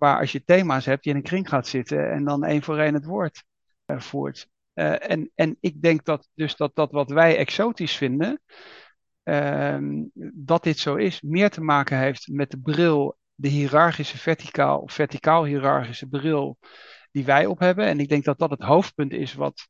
Waar 0.00 0.18
als 0.18 0.32
je 0.32 0.44
thema's 0.44 0.84
hebt, 0.84 1.04
je 1.04 1.10
in 1.10 1.16
een 1.16 1.22
kring 1.22 1.48
gaat 1.48 1.66
zitten 1.66 2.10
en 2.10 2.24
dan 2.24 2.44
één 2.44 2.62
voor 2.62 2.78
één 2.78 2.94
het 2.94 3.04
woord 3.04 3.44
uh, 3.86 4.00
voert. 4.00 4.48
Uh, 4.74 5.10
en, 5.10 5.30
en 5.34 5.56
ik 5.60 5.82
denk 5.82 6.04
dat 6.04 6.28
dus 6.34 6.56
dat, 6.56 6.74
dat 6.74 6.92
wat 6.92 7.10
wij 7.10 7.36
exotisch 7.36 7.96
vinden, 7.96 8.40
Ehm, 9.22 10.04
dat 10.34 10.62
dit 10.62 10.78
zo 10.78 10.96
is, 10.96 11.20
meer 11.20 11.50
te 11.50 11.60
maken 11.60 11.98
heeft 11.98 12.28
met 12.28 12.50
de 12.50 12.58
bril, 12.58 13.18
de 13.34 13.48
hiërarchische 13.48 14.18
verticaal, 14.18 14.88
verticaal 14.88 15.44
hiërarchische 15.44 16.06
bril 16.06 16.58
die 17.10 17.24
wij 17.24 17.46
op 17.46 17.58
hebben. 17.58 17.86
En 17.86 18.00
ik 18.00 18.08
denk 18.08 18.24
dat 18.24 18.38
dat 18.38 18.50
het 18.50 18.62
hoofdpunt 18.62 19.12
is 19.12 19.34
wat, 19.34 19.68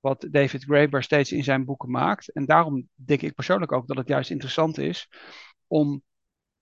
wat 0.00 0.26
David 0.30 0.64
Graeber 0.64 1.02
steeds 1.02 1.32
in 1.32 1.44
zijn 1.44 1.64
boeken 1.64 1.90
maakt. 1.90 2.32
En 2.32 2.44
daarom 2.46 2.88
denk 2.94 3.22
ik 3.22 3.34
persoonlijk 3.34 3.72
ook 3.72 3.86
dat 3.86 3.96
het 3.96 4.08
juist 4.08 4.30
interessant 4.30 4.78
is 4.78 5.08
om, 5.66 6.02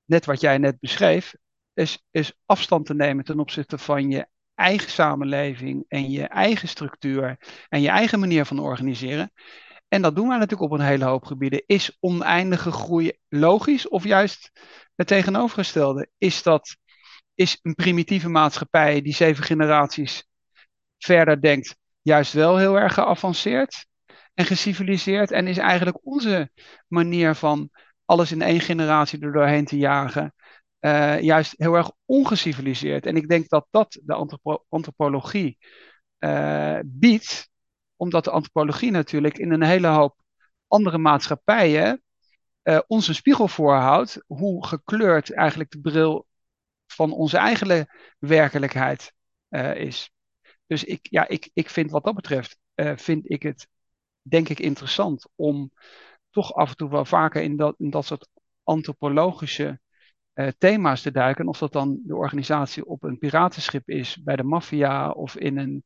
net 0.05 0.25
wat 0.25 0.41
jij 0.41 0.59
net 0.59 0.81
beschreef, 0.81 1.35
is, 1.75 2.03
is 2.11 2.33
afstand 2.47 2.87
te 2.87 2.95
nemen 2.95 3.25
ten 3.25 3.39
opzichte 3.39 3.79
van 3.79 4.11
je 4.11 4.27
eigen 4.55 4.91
samenleving 4.91 5.85
en 5.89 6.11
je 6.11 6.23
eigen 6.23 6.69
structuur 6.69 7.37
en 7.69 7.81
je 7.81 7.89
eigen 7.89 8.21
manier 8.21 8.45
van 8.45 8.59
organiseren. 8.59 9.33
En 9.89 10.03
dat 10.03 10.17
doen 10.17 10.29
wij 10.29 10.39
natuurlijk 10.39 10.73
op 10.73 10.79
een 10.79 10.87
hele 10.87 11.05
hoop 11.05 11.25
gebieden. 11.25 11.63
Is 11.67 11.97
oneindige 12.01 12.71
groei 12.71 13.13
logisch 13.29 13.89
of 13.89 14.05
juist 14.05 14.51
het 14.95 15.07
tegenovergestelde? 15.07 16.09
Is 16.19 16.43
dat 16.43 16.77
is 17.35 17.59
een 17.63 17.75
primitieve 17.75 18.29
maatschappij 18.29 19.03
die 19.03 19.15
zeven 19.15 19.45
generaties 19.45 20.29
verder 20.99 21.41
denkt, 21.41 21.77
juist 22.03 22.33
wel 22.33 22.57
heel 22.57 22.79
erg 22.79 22.95
geavanceerd 22.95 23.87
en 24.35 24.45
geciviliseerd? 24.45 25.31
En 25.31 25.47
is 25.47 25.59
eigenlijk 25.59 25.99
onze 26.03 26.51
manier 26.89 27.35
van 27.35 27.71
alles 28.05 28.33
in 28.33 28.43
één 28.43 28.61
generatie 28.61 29.21
er 29.21 29.33
doorheen 29.33 29.65
te 29.65 29.77
jagen, 29.77 30.35
uh, 30.83 31.21
juist 31.21 31.55
heel 31.57 31.75
erg 31.75 31.91
ongeciviliseerd? 32.05 33.07
En 33.07 33.17
ik 33.17 33.29
denk 33.29 33.49
dat 33.49 33.67
dat 33.71 34.01
de 34.03 34.15
antropo 34.15 34.65
antropologie 34.69 35.59
uh, 36.19 36.79
biedt 36.85 37.51
omdat 37.97 38.25
de 38.25 38.31
antropologie 38.31 38.91
natuurlijk 38.91 39.39
in 39.39 39.53
een 39.53 39.63
hele 39.63 39.87
hoop 39.87 40.23
andere 40.67 40.99
maatschappijen 40.99 42.03
uh, 42.63 42.79
ons 42.87 43.09
een 43.09 43.15
spiegel 43.15 43.49
voorhoudt 43.49 44.25
hoe 44.27 44.67
gekleurd 44.67 45.33
eigenlijk 45.33 45.71
de 45.71 45.81
bril 45.81 46.27
van 46.87 47.13
onze 47.13 47.37
eigen 47.37 47.89
werkelijkheid 48.19 49.13
is. 49.75 50.11
Dus 50.67 50.85
ik, 50.85 51.07
ja, 51.11 51.29
ik, 51.29 51.51
ik 51.53 51.71
vind 51.71 51.91
wat 51.91 52.05
dat 52.05 52.15
betreft, 52.15 52.59
vind 52.97 53.31
ik 53.31 53.43
het 53.43 53.69
denk 54.23 54.49
ik 54.49 54.59
interessant 54.61 55.29
om 55.35 55.73
toch 56.31 56.55
af 56.55 56.71
en 56.71 56.77
toe 56.77 56.91
wel 56.91 57.05
vaker 57.05 57.43
in 57.43 57.57
dat, 57.57 57.75
in 57.79 57.91
dat 57.91 58.05
soort 58.05 58.29
antropologische 58.63 59.81
uh, 60.35 60.49
thema's 60.59 61.03
te 61.03 61.11
duiken. 61.11 61.47
Of 61.47 61.59
dat 61.59 61.73
dan 61.73 62.01
de 62.05 62.17
organisatie 62.17 62.87
op 62.87 63.03
een 63.03 63.19
piratenschip 63.19 63.89
is, 63.89 64.23
bij 64.23 64.37
de 64.37 64.43
maffia 64.43 65.11
of 65.11 65.37
in 65.37 65.59
een, 65.59 65.85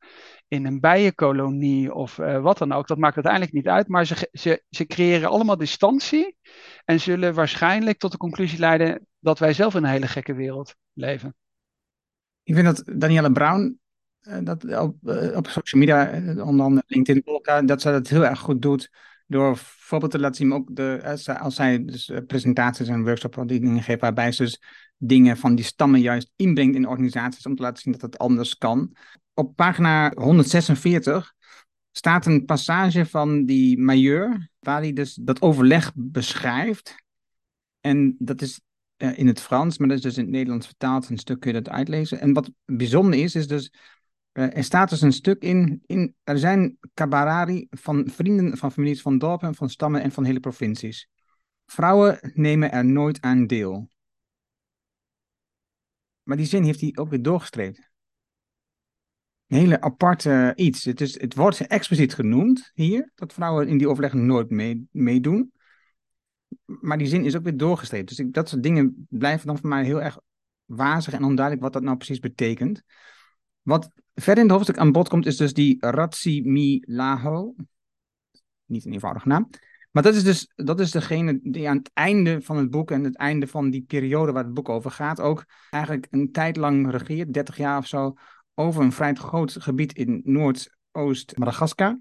in 0.48 0.66
een 0.66 0.80
bijenkolonie 0.80 1.94
of 1.94 2.18
uh, 2.18 2.42
wat 2.42 2.58
dan 2.58 2.72
ook. 2.72 2.86
Dat 2.86 2.98
maakt 2.98 3.14
uiteindelijk 3.14 3.52
niet 3.52 3.68
uit. 3.68 3.88
Maar 3.88 4.04
ze, 4.04 4.28
ze, 4.32 4.62
ze 4.70 4.86
creëren 4.86 5.28
allemaal 5.28 5.56
distantie 5.56 6.36
en 6.84 7.00
zullen 7.00 7.34
waarschijnlijk 7.34 7.98
tot 7.98 8.10
de 8.10 8.18
conclusie 8.18 8.58
leiden 8.58 9.06
dat 9.18 9.38
wij 9.38 9.52
zelf 9.52 9.74
in 9.74 9.84
een 9.84 9.90
hele 9.90 10.06
gekke 10.06 10.34
wereld 10.34 10.74
leven. 10.92 11.34
Ik 12.42 12.54
vind 12.54 12.66
dat 12.66 13.00
Danielle 13.00 13.32
Brown 13.32 13.78
uh, 14.22 14.38
dat 14.42 14.64
op, 14.64 14.96
op 15.34 15.46
social 15.46 15.80
media, 15.80 16.20
onder 16.42 16.66
andere 16.66 16.84
LinkedIn, 16.86 17.66
dat 17.66 17.80
ze 17.80 17.90
dat 17.90 18.08
heel 18.08 18.24
erg 18.24 18.38
goed 18.38 18.62
doet 18.62 18.90
door 19.26 19.56
voorbeeld 19.56 20.10
te 20.10 20.18
laten 20.18 20.36
zien, 20.36 20.52
ook 20.52 20.76
de, 20.76 20.96
eh, 21.02 21.40
als 21.40 21.54
zij 21.54 21.84
dus 21.84 22.08
eh, 22.08 22.18
presentaties 22.26 22.88
en 22.88 23.04
workshops 23.04 23.36
die 23.46 23.60
dingen 23.60 23.82
geeft, 23.82 24.00
waarbij 24.00 24.32
ze 24.32 24.42
dus 24.42 24.62
dingen 24.98 25.36
van 25.36 25.54
die 25.54 25.64
stammen 25.64 26.00
juist 26.00 26.32
inbrengt 26.36 26.76
in 26.76 26.88
organisaties 26.88 27.46
om 27.46 27.56
te 27.56 27.62
laten 27.62 27.82
zien 27.82 27.92
dat 27.92 28.02
het 28.02 28.18
anders 28.18 28.58
kan. 28.58 28.96
Op 29.34 29.56
pagina 29.56 30.12
146 30.14 31.34
staat 31.90 32.26
een 32.26 32.44
passage 32.44 33.06
van 33.06 33.44
die 33.44 33.78
majeur, 33.78 34.50
waar 34.58 34.80
hij 34.80 34.92
dus 34.92 35.14
dat 35.14 35.42
overleg 35.42 35.92
beschrijft. 35.94 36.94
En 37.80 38.16
dat 38.18 38.42
is 38.42 38.60
uh, 38.96 39.18
in 39.18 39.26
het 39.26 39.40
Frans, 39.40 39.78
maar 39.78 39.88
dat 39.88 39.96
is 39.96 40.02
dus 40.02 40.16
in 40.16 40.22
het 40.22 40.32
Nederlands 40.32 40.66
vertaald. 40.66 41.08
Een 41.08 41.18
stuk 41.18 41.40
kun 41.40 41.54
je 41.54 41.62
dat 41.62 41.72
uitlezen. 41.72 42.20
En 42.20 42.32
wat 42.32 42.50
bijzonder 42.64 43.20
is, 43.20 43.34
is 43.34 43.46
dus 43.46 43.72
er 44.36 44.64
staat 44.64 44.90
dus 44.90 45.00
een 45.00 45.12
stuk 45.12 45.42
in, 45.42 45.82
in 45.86 46.14
er 46.24 46.38
zijn 46.38 46.78
kabarari 46.94 47.66
van 47.70 48.10
vrienden 48.10 48.56
van 48.56 48.72
families 48.72 49.02
van 49.02 49.18
dorpen, 49.18 49.54
van 49.54 49.70
stammen 49.70 50.02
en 50.02 50.12
van 50.12 50.24
hele 50.24 50.40
provincies. 50.40 51.08
Vrouwen 51.66 52.32
nemen 52.34 52.72
er 52.72 52.84
nooit 52.84 53.20
aan 53.20 53.46
deel. 53.46 53.88
Maar 56.22 56.36
die 56.36 56.46
zin 56.46 56.62
heeft 56.62 56.80
hij 56.80 56.92
ook 56.94 57.10
weer 57.10 57.22
doorgestreept. 57.22 57.90
Een 59.46 59.58
hele 59.58 59.80
aparte 59.80 60.52
iets. 60.56 60.84
Het, 60.84 61.00
is, 61.00 61.20
het 61.20 61.34
wordt 61.34 61.66
expliciet 61.66 62.14
genoemd 62.14 62.70
hier, 62.74 63.12
dat 63.14 63.32
vrouwen 63.32 63.68
in 63.68 63.78
die 63.78 63.88
overleggen 63.88 64.26
nooit 64.26 64.50
mee, 64.50 64.88
meedoen. 64.90 65.52
Maar 66.64 66.98
die 66.98 67.06
zin 67.06 67.24
is 67.24 67.36
ook 67.36 67.44
weer 67.44 67.56
doorgestreept. 67.56 68.16
Dus 68.16 68.26
dat 68.30 68.48
soort 68.48 68.62
dingen 68.62 69.06
blijven 69.10 69.46
dan 69.46 69.58
voor 69.58 69.68
mij 69.68 69.84
heel 69.84 70.02
erg 70.02 70.18
wazig 70.64 71.12
en 71.12 71.24
onduidelijk 71.24 71.64
wat 71.64 71.72
dat 71.72 71.82
nou 71.82 71.96
precies 71.96 72.18
betekent. 72.18 72.82
Wat 73.62 73.90
verder 74.20 74.44
in 74.44 74.50
het 74.50 74.50
hoofdstuk 74.50 74.78
aan 74.78 74.92
bod 74.92 75.08
komt, 75.08 75.26
is 75.26 75.36
dus 75.36 75.52
die 75.52 75.76
Ratsimilaho. 75.80 77.54
Niet 78.64 78.84
een 78.84 78.92
eenvoudige 78.92 79.28
naam. 79.28 79.48
Maar 79.90 80.02
dat 80.02 80.14
is 80.14 80.22
dus 80.22 80.52
dat 80.54 80.80
is 80.80 80.90
degene 80.90 81.38
die 81.42 81.68
aan 81.68 81.76
het 81.76 81.90
einde 81.92 82.42
van 82.42 82.56
het 82.56 82.70
boek 82.70 82.90
en 82.90 83.04
het 83.04 83.16
einde 83.16 83.46
van 83.46 83.70
die 83.70 83.82
periode 83.82 84.32
waar 84.32 84.44
het 84.44 84.54
boek 84.54 84.68
over 84.68 84.90
gaat, 84.90 85.20
ook 85.20 85.44
eigenlijk 85.70 86.06
een 86.10 86.32
tijd 86.32 86.56
lang 86.56 86.90
regeert, 86.90 87.32
30 87.32 87.56
jaar 87.56 87.78
of 87.78 87.86
zo, 87.86 88.14
over 88.54 88.82
een 88.82 88.92
vrij 88.92 89.14
groot 89.14 89.56
gebied 89.58 89.92
in 89.92 90.20
Noordoost-Madagaskar. 90.24 91.98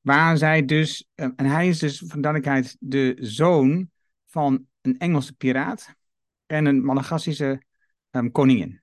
Waar 0.00 0.36
zij 0.36 0.64
dus, 0.64 1.08
eh, 1.14 1.28
en 1.36 1.46
hij 1.46 1.68
is 1.68 1.78
dus 1.78 1.98
voor 1.98 2.20
duidelijkheid 2.20 2.76
de 2.80 3.16
zoon 3.20 3.90
van 4.26 4.66
een 4.80 4.98
Engelse 4.98 5.32
piraat 5.32 5.94
en 6.46 6.64
een 6.64 6.84
Madagassische 6.84 7.62
um, 8.10 8.30
koningin. 8.30 8.79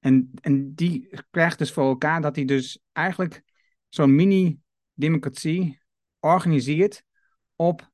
En, 0.00 0.30
en 0.40 0.74
die 0.74 1.08
krijgt 1.30 1.58
dus 1.58 1.72
voor 1.72 1.84
elkaar 1.84 2.20
dat 2.20 2.36
hij 2.36 2.44
dus 2.44 2.80
eigenlijk 2.92 3.42
zo'n 3.88 4.14
mini-democratie 4.14 5.80
organiseert 6.20 7.02
op 7.56 7.90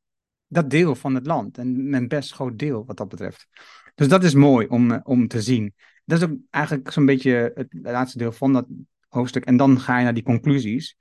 dat 0.46 0.70
deel 0.70 0.94
van 0.94 1.14
het 1.14 1.26
land. 1.26 1.58
En 1.58 1.94
een 1.94 2.08
best 2.08 2.32
groot 2.32 2.58
deel 2.58 2.84
wat 2.84 2.96
dat 2.96 3.08
betreft. 3.08 3.48
Dus 3.94 4.08
dat 4.08 4.24
is 4.24 4.34
mooi 4.34 4.66
om, 4.66 4.90
eh, 4.90 5.00
om 5.02 5.28
te 5.28 5.42
zien. 5.42 5.74
Dat 6.04 6.18
is 6.18 6.28
ook 6.28 6.36
eigenlijk 6.50 6.90
zo'n 6.90 7.06
beetje 7.06 7.52
het 7.54 7.68
laatste 7.70 8.18
deel 8.18 8.32
van 8.32 8.52
dat 8.52 8.66
hoofdstuk. 9.08 9.44
En 9.44 9.56
dan 9.56 9.80
ga 9.80 9.98
je 9.98 10.04
naar 10.04 10.14
die 10.14 10.22
conclusies. 10.22 10.96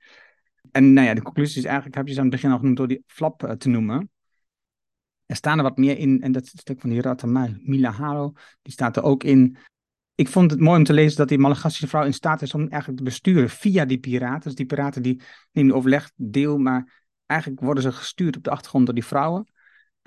En 0.70 0.92
nou 0.92 1.06
ja, 1.06 1.14
de 1.14 1.22
conclusies 1.22 1.64
eigenlijk 1.64 1.96
heb 1.96 2.06
je 2.06 2.12
ze 2.12 2.18
aan 2.18 2.26
het 2.26 2.34
begin 2.34 2.50
al 2.50 2.58
genoemd 2.58 2.76
door 2.76 2.88
die 2.88 3.02
flap 3.06 3.42
eh, 3.42 3.50
te 3.50 3.68
noemen. 3.68 4.10
Er 5.26 5.36
staan 5.36 5.58
er 5.58 5.62
wat 5.62 5.76
meer 5.76 5.98
in, 5.98 6.22
en 6.22 6.32
dat 6.32 6.46
stuk 6.46 6.80
van 6.80 6.90
die 6.90 7.00
Ratamai 7.00 7.58
Milaharo, 7.62 8.32
die 8.62 8.72
staat 8.72 8.96
er 8.96 9.02
ook 9.02 9.24
in 9.24 9.56
ik 10.16 10.28
vond 10.28 10.50
het 10.50 10.60
mooi 10.60 10.78
om 10.78 10.84
te 10.84 10.92
lezen 10.92 11.16
dat 11.16 11.28
die 11.28 11.38
Malagassische 11.38 11.88
vrouw 11.88 12.04
in 12.04 12.14
staat 12.14 12.42
is 12.42 12.54
om 12.54 12.60
eigenlijk 12.60 12.96
te 12.96 13.04
besturen 13.04 13.50
via 13.50 13.84
die 13.84 13.98
piraten. 13.98 14.42
Dus 14.42 14.54
die 14.54 14.66
piraten 14.66 15.02
die 15.02 15.20
nemen 15.52 15.74
overleg 15.74 16.10
deel, 16.14 16.58
maar 16.58 17.04
eigenlijk 17.26 17.60
worden 17.60 17.82
ze 17.82 17.92
gestuurd 17.92 18.36
op 18.36 18.44
de 18.44 18.50
achtergrond 18.50 18.86
door 18.86 18.94
die 18.94 19.04
vrouwen. 19.04 19.50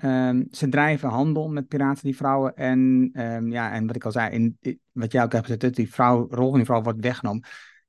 Um, 0.04 0.46
ze 0.50 0.68
drijven 0.68 1.08
handel 1.08 1.48
met 1.48 1.68
piraten, 1.68 2.04
die 2.04 2.16
vrouwen. 2.16 2.54
En, 2.56 3.10
um, 3.12 3.50
ja, 3.50 3.72
en 3.72 3.86
wat 3.86 3.96
ik 3.96 4.04
al 4.04 4.12
zei, 4.12 4.30
in, 4.30 4.58
wat 4.92 5.12
jij 5.12 5.22
ook 5.22 5.32
hebt 5.32 5.46
gezegd, 5.46 5.76
die 5.76 5.92
vrouw, 5.92 6.26
rol 6.30 6.48
van 6.48 6.56
die 6.56 6.66
vrouw 6.66 6.82
wordt 6.82 7.00
weggenomen. 7.00 7.44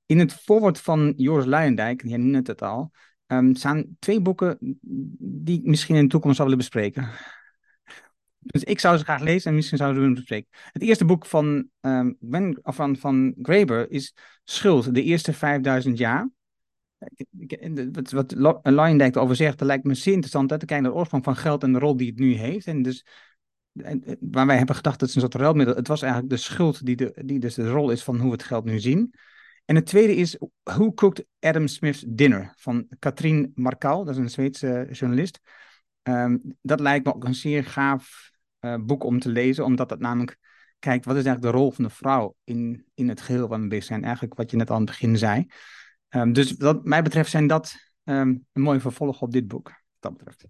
In 0.05 0.19
het 0.19 0.33
voorwoord 0.33 0.79
van 0.79 1.13
Joris 1.15 1.45
Luijendijk, 1.45 2.01
jij 2.05 2.17
noemde 2.17 2.51
het 2.51 2.61
al, 2.61 2.91
um, 3.27 3.55
staan 3.55 3.85
twee 3.99 4.21
boeken 4.21 4.57
die 5.19 5.59
ik 5.59 5.65
misschien 5.65 5.95
in 5.95 6.03
de 6.03 6.09
toekomst 6.09 6.35
zou 6.37 6.49
willen 6.49 6.63
bespreken. 6.63 7.09
Dus 8.43 8.63
ik 8.63 8.79
zou 8.79 8.97
ze 8.97 9.03
graag 9.03 9.21
lezen 9.21 9.49
en 9.49 9.55
misschien 9.55 9.77
zouden 9.77 9.99
we 9.99 10.05
hem 10.05 10.15
bespreken. 10.15 10.49
Het 10.71 10.81
eerste 10.81 11.05
boek 11.05 11.25
van, 11.25 11.69
um, 11.81 12.17
van, 12.63 12.97
van 12.97 13.35
Graeber 13.41 13.91
is 13.91 14.13
Schuld, 14.43 14.95
de 14.95 15.03
eerste 15.03 15.33
5000 15.33 15.97
jaar. 15.97 16.29
Wat, 17.91 18.11
wat 18.11 18.33
Luijendijk 18.63 19.15
erover 19.15 19.35
zegt, 19.35 19.57
dat 19.57 19.67
lijkt 19.67 19.83
me 19.83 19.93
zeer 19.93 20.13
interessant. 20.13 20.49
Hè? 20.49 20.59
Te 20.59 20.65
kijken 20.65 20.83
naar 20.83 20.93
de 20.93 20.99
oorsprong 20.99 21.23
van 21.23 21.35
geld 21.35 21.63
en 21.63 21.73
de 21.73 21.79
rol 21.79 21.97
die 21.97 22.09
het 22.09 22.19
nu 22.19 22.33
heeft. 22.33 22.67
En 22.67 22.81
dus, 22.81 23.05
waar 24.19 24.45
wij 24.45 24.57
hebben 24.57 24.75
gedacht 24.75 24.99
dat 24.99 25.07
het 25.07 25.15
een 25.15 25.21
soort 25.21 25.41
ruilmiddel 25.41 25.75
Het 25.75 25.87
was 25.87 26.01
eigenlijk 26.01 26.33
de 26.33 26.39
schuld 26.39 26.85
die, 26.85 26.95
de, 26.95 27.21
die 27.25 27.39
dus 27.39 27.55
de 27.55 27.69
rol 27.69 27.91
is 27.91 28.03
van 28.03 28.15
hoe 28.15 28.25
we 28.25 28.31
het 28.31 28.43
geld 28.43 28.65
nu 28.65 28.79
zien. 28.79 29.13
En 29.65 29.75
het 29.75 29.85
tweede 29.85 30.15
is 30.15 30.37
Who 30.63 30.93
Cooked 30.93 31.25
Adam 31.39 31.67
Smith's 31.67 32.03
Dinner? 32.07 32.53
Van 32.55 32.87
Katrien 32.99 33.51
Markal, 33.55 34.03
dat 34.03 34.15
is 34.15 34.21
een 34.21 34.29
Zweedse 34.29 34.87
journalist. 34.91 35.39
Um, 36.03 36.41
dat 36.61 36.79
lijkt 36.79 37.05
me 37.05 37.13
ook 37.13 37.23
een 37.23 37.35
zeer 37.35 37.63
gaaf 37.63 38.30
uh, 38.61 38.75
boek 38.85 39.03
om 39.03 39.19
te 39.19 39.29
lezen, 39.29 39.65
omdat 39.65 39.89
het 39.89 39.99
namelijk 39.99 40.37
kijkt 40.79 41.05
wat 41.05 41.15
is 41.15 41.25
eigenlijk 41.25 41.53
de 41.53 41.59
rol 41.59 41.71
van 41.71 41.83
de 41.83 41.89
vrouw 41.89 42.35
in, 42.43 42.85
in 42.93 43.09
het 43.09 43.21
geheel 43.21 43.47
van 43.47 43.69
we 43.69 43.81
zijn. 43.81 44.03
Eigenlijk 44.03 44.33
wat 44.33 44.51
je 44.51 44.57
net 44.57 44.69
aan 44.69 44.75
het 44.75 44.85
begin 44.85 45.17
zei. 45.17 45.47
Um, 46.09 46.33
dus 46.33 46.55
wat 46.57 46.85
mij 46.85 47.01
betreft 47.01 47.29
zijn 47.29 47.47
dat 47.47 47.73
um, 48.03 48.45
een 48.53 48.61
mooie 48.61 48.79
vervolg 48.79 49.21
op 49.21 49.31
dit 49.31 49.47
boek. 49.47 49.73
Dat 49.99 50.17
betreft. 50.17 50.45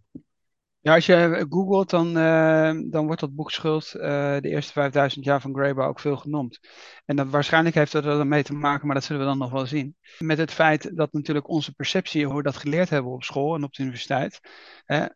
Ja, 0.84 0.93
als 0.93 1.06
je 1.06 1.45
googelt, 1.50 1.89
dan, 1.89 2.17
uh, 2.17 2.71
dan 2.86 3.06
wordt 3.06 3.21
dat 3.21 3.36
boek 3.36 3.52
Schuld, 3.52 3.93
uh, 3.95 4.02
de 4.39 4.50
eerste 4.50 4.71
5000 4.71 5.26
jaar 5.26 5.41
van 5.41 5.54
Graeber, 5.54 5.86
ook 5.86 6.00
veel 6.00 6.17
genoemd. 6.17 6.60
En 7.06 7.15
dat, 7.15 7.30
waarschijnlijk 7.30 7.76
heeft 7.76 7.91
dat 7.91 8.06
er 8.06 8.28
mee 8.28 8.43
te 8.43 8.54
maken, 8.54 8.86
maar 8.86 8.95
dat 8.95 9.04
zullen 9.04 9.21
we 9.21 9.28
dan 9.28 9.38
nog 9.38 9.52
wel 9.52 9.65
zien. 9.65 9.95
Met 10.19 10.38
het 10.38 10.52
feit 10.52 10.97
dat 10.97 11.13
natuurlijk 11.13 11.50
onze 11.50 11.74
perceptie, 11.74 12.26
hoe 12.26 12.36
we 12.36 12.43
dat 12.43 12.58
geleerd 12.58 12.89
hebben 12.89 13.12
op 13.12 13.24
school 13.24 13.56
en 13.56 13.63
op 13.63 13.74
de 13.74 13.82
universiteit, 13.82 14.39
hè, 14.86 15.04
eh, 15.04 15.10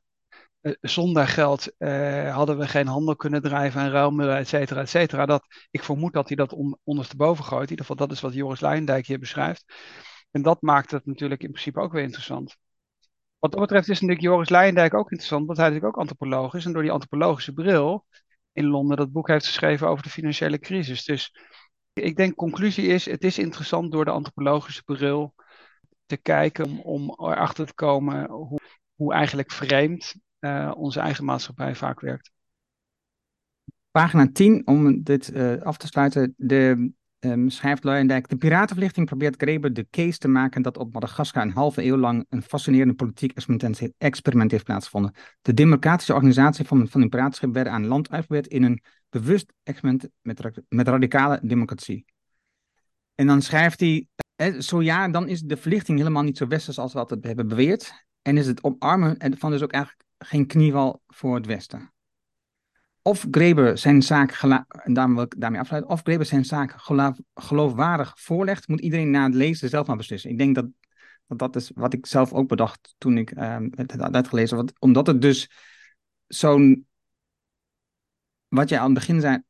zonder 0.81 1.27
geld 1.27 1.71
uh, 1.77 2.35
hadden 2.35 2.57
we 2.57 2.67
geen 2.67 2.87
handel 2.87 3.15
kunnen 3.15 3.41
drijven 3.41 3.81
en 3.81 3.91
ruilmiddelen, 3.91 4.39
et 4.39 4.47
cetera, 4.47 4.81
et 4.81 4.89
cetera. 4.89 5.25
Dat, 5.25 5.45
ik 5.71 5.83
vermoed 5.83 6.13
dat 6.13 6.27
hij 6.27 6.35
dat 6.35 6.53
on, 6.53 6.77
ondersteboven 6.83 7.43
gooit. 7.43 7.63
In 7.63 7.69
ieder 7.69 7.85
geval, 7.85 8.07
dat 8.07 8.15
is 8.15 8.21
wat 8.21 8.33
Joris 8.33 8.59
Luijendijk 8.59 9.07
hier 9.07 9.19
beschrijft. 9.19 9.65
En 10.31 10.41
dat 10.41 10.61
maakt 10.61 10.91
het 10.91 11.05
natuurlijk 11.05 11.43
in 11.43 11.51
principe 11.51 11.79
ook 11.79 11.91
weer 11.91 12.03
interessant. 12.03 12.55
Wat 13.39 13.51
dat 13.51 13.59
betreft 13.59 13.89
is 13.89 13.99
natuurlijk 14.01 14.27
Joris 14.27 14.49
Leijendijk 14.49 14.93
ook 14.93 15.11
interessant, 15.11 15.45
want 15.45 15.57
hij 15.57 15.67
natuurlijk 15.67 15.95
ook 15.95 16.01
antropoloog 16.01 16.53
is. 16.53 16.65
En 16.65 16.73
door 16.73 16.81
die 16.81 16.91
antropologische 16.91 17.53
bril 17.53 18.05
in 18.53 18.65
Londen 18.65 18.97
dat 18.97 19.11
boek 19.11 19.27
heeft 19.27 19.45
geschreven 19.45 19.87
over 19.87 20.03
de 20.03 20.09
financiële 20.09 20.59
crisis. 20.59 21.03
Dus 21.03 21.35
ik 21.93 22.15
denk 22.15 22.35
conclusie 22.35 22.87
is, 22.87 23.05
het 23.05 23.23
is 23.23 23.37
interessant 23.37 23.91
door 23.91 24.05
de 24.05 24.11
antropologische 24.11 24.83
bril 24.83 25.33
te 26.05 26.17
kijken 26.17 26.65
om, 26.65 26.79
om 26.79 27.29
erachter 27.29 27.65
te 27.65 27.73
komen 27.73 28.29
hoe, 28.29 28.59
hoe 28.95 29.13
eigenlijk 29.13 29.51
vreemd 29.51 30.15
uh, 30.45 30.71
onze 30.75 30.99
eigen 30.99 31.25
maatschappij 31.25 31.75
vaak 31.75 31.99
werkt. 31.99 32.31
Pagina 33.91 34.29
10, 34.31 34.67
om 34.67 35.03
dit 35.03 35.31
uh, 35.33 35.61
af 35.61 35.77
te 35.77 35.87
sluiten. 35.87 36.33
De 36.37 36.91
um, 37.19 37.49
schrijft 37.49 37.83
Luijendijk, 37.83 38.27
de 38.27 38.37
piratenverlichting 38.37 39.05
probeert 39.05 39.35
Greber 39.41 39.73
de 39.73 39.87
case 39.89 40.17
te 40.17 40.27
maken 40.27 40.61
dat 40.61 40.77
op 40.77 40.93
Madagaskar 40.93 41.43
een 41.43 41.51
halve 41.51 41.83
eeuw 41.83 41.97
lang 41.97 42.25
een 42.29 42.41
fascinerende 42.41 42.93
politiek 42.93 43.33
experiment 43.97 44.51
heeft 44.51 44.63
plaatsgevonden. 44.63 45.13
De 45.41 45.53
democratische 45.53 46.13
organisatie 46.13 46.65
van, 46.65 46.87
van 46.87 47.01
een 47.01 47.09
piratenschip 47.09 47.53
werden 47.53 47.73
aan 47.73 47.87
land 47.87 48.09
uitgeprobeerd 48.09 48.47
in 48.47 48.63
een 48.63 48.81
bewust 49.09 49.53
experiment 49.63 50.09
met, 50.21 50.41
met 50.69 50.87
radicale 50.87 51.39
democratie. 51.41 52.05
En 53.15 53.27
dan 53.27 53.41
schrijft 53.41 53.79
hij, 53.79 54.07
eh, 54.35 54.59
zo 54.59 54.81
ja, 54.81 55.07
dan 55.07 55.27
is 55.27 55.41
de 55.41 55.57
verlichting 55.57 55.97
helemaal 55.97 56.23
niet 56.23 56.37
zo 56.37 56.47
westers 56.47 56.79
als 56.79 56.93
we 56.93 56.99
altijd 56.99 57.23
hebben 57.23 57.47
beweerd. 57.47 58.05
En 58.21 58.37
is 58.37 58.47
het 58.47 58.63
omarmen 58.63 59.17
van 59.37 59.51
dus 59.51 59.61
ook 59.61 59.71
eigenlijk 59.71 60.04
geen 60.25 60.47
knieval 60.47 61.01
voor 61.07 61.35
het 61.35 61.45
Westen 61.45 61.93
of 63.07 63.25
Greber 63.31 63.77
zijn 63.77 64.01
zaak, 64.01 64.41
en 64.83 65.13
wil 65.13 65.23
ik 65.23 65.33
daarmee 65.37 65.59
afsluiten, 65.59 65.91
of 65.91 66.01
Greber 66.01 66.25
zijn 66.25 66.45
zaak 66.45 66.75
geloofwaardig 67.33 68.13
voorlegt, 68.15 68.67
moet 68.67 68.79
iedereen 68.79 69.09
na 69.09 69.23
het 69.23 69.33
lezen 69.33 69.69
zelf 69.69 69.87
maar 69.87 69.97
beslissen. 69.97 70.29
Ik 70.29 70.37
denk 70.37 70.55
dat 70.55 70.65
dat, 71.27 71.39
dat 71.39 71.55
is 71.55 71.71
wat 71.75 71.93
ik 71.93 72.05
zelf 72.05 72.33
ook 72.33 72.47
bedacht 72.47 72.95
toen 72.97 73.17
ik 73.17 73.31
um, 73.31 73.71
het 73.75 73.91
had 73.91 74.13
uitgelezen. 74.13 74.57
Want, 74.57 74.73
omdat 74.79 75.07
het 75.07 75.21
dus 75.21 75.49
zo'n, 76.27 76.87
wat 78.47 78.69
jij 78.69 78.79
aan 78.79 78.85
het 78.85 78.93
begin 78.93 79.21
zei, 79.21 79.41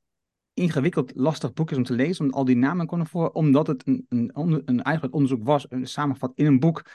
ingewikkeld, 0.53 1.11
lastig 1.15 1.53
boek 1.53 1.71
is 1.71 1.77
om 1.77 1.83
te 1.83 1.93
lezen, 1.93 2.23
omdat 2.23 2.37
al 2.37 2.45
die 2.45 2.57
namen 2.57 2.87
komen 2.87 3.07
voor, 3.07 3.29
omdat 3.29 3.67
het 3.67 3.87
een, 3.87 4.05
een, 4.09 4.83
eigenlijk 4.83 5.15
onderzoek 5.15 5.43
was, 5.43 5.65
een 5.69 5.87
samenvat 5.87 6.31
in 6.35 6.45
een 6.45 6.59
boek. 6.59 6.85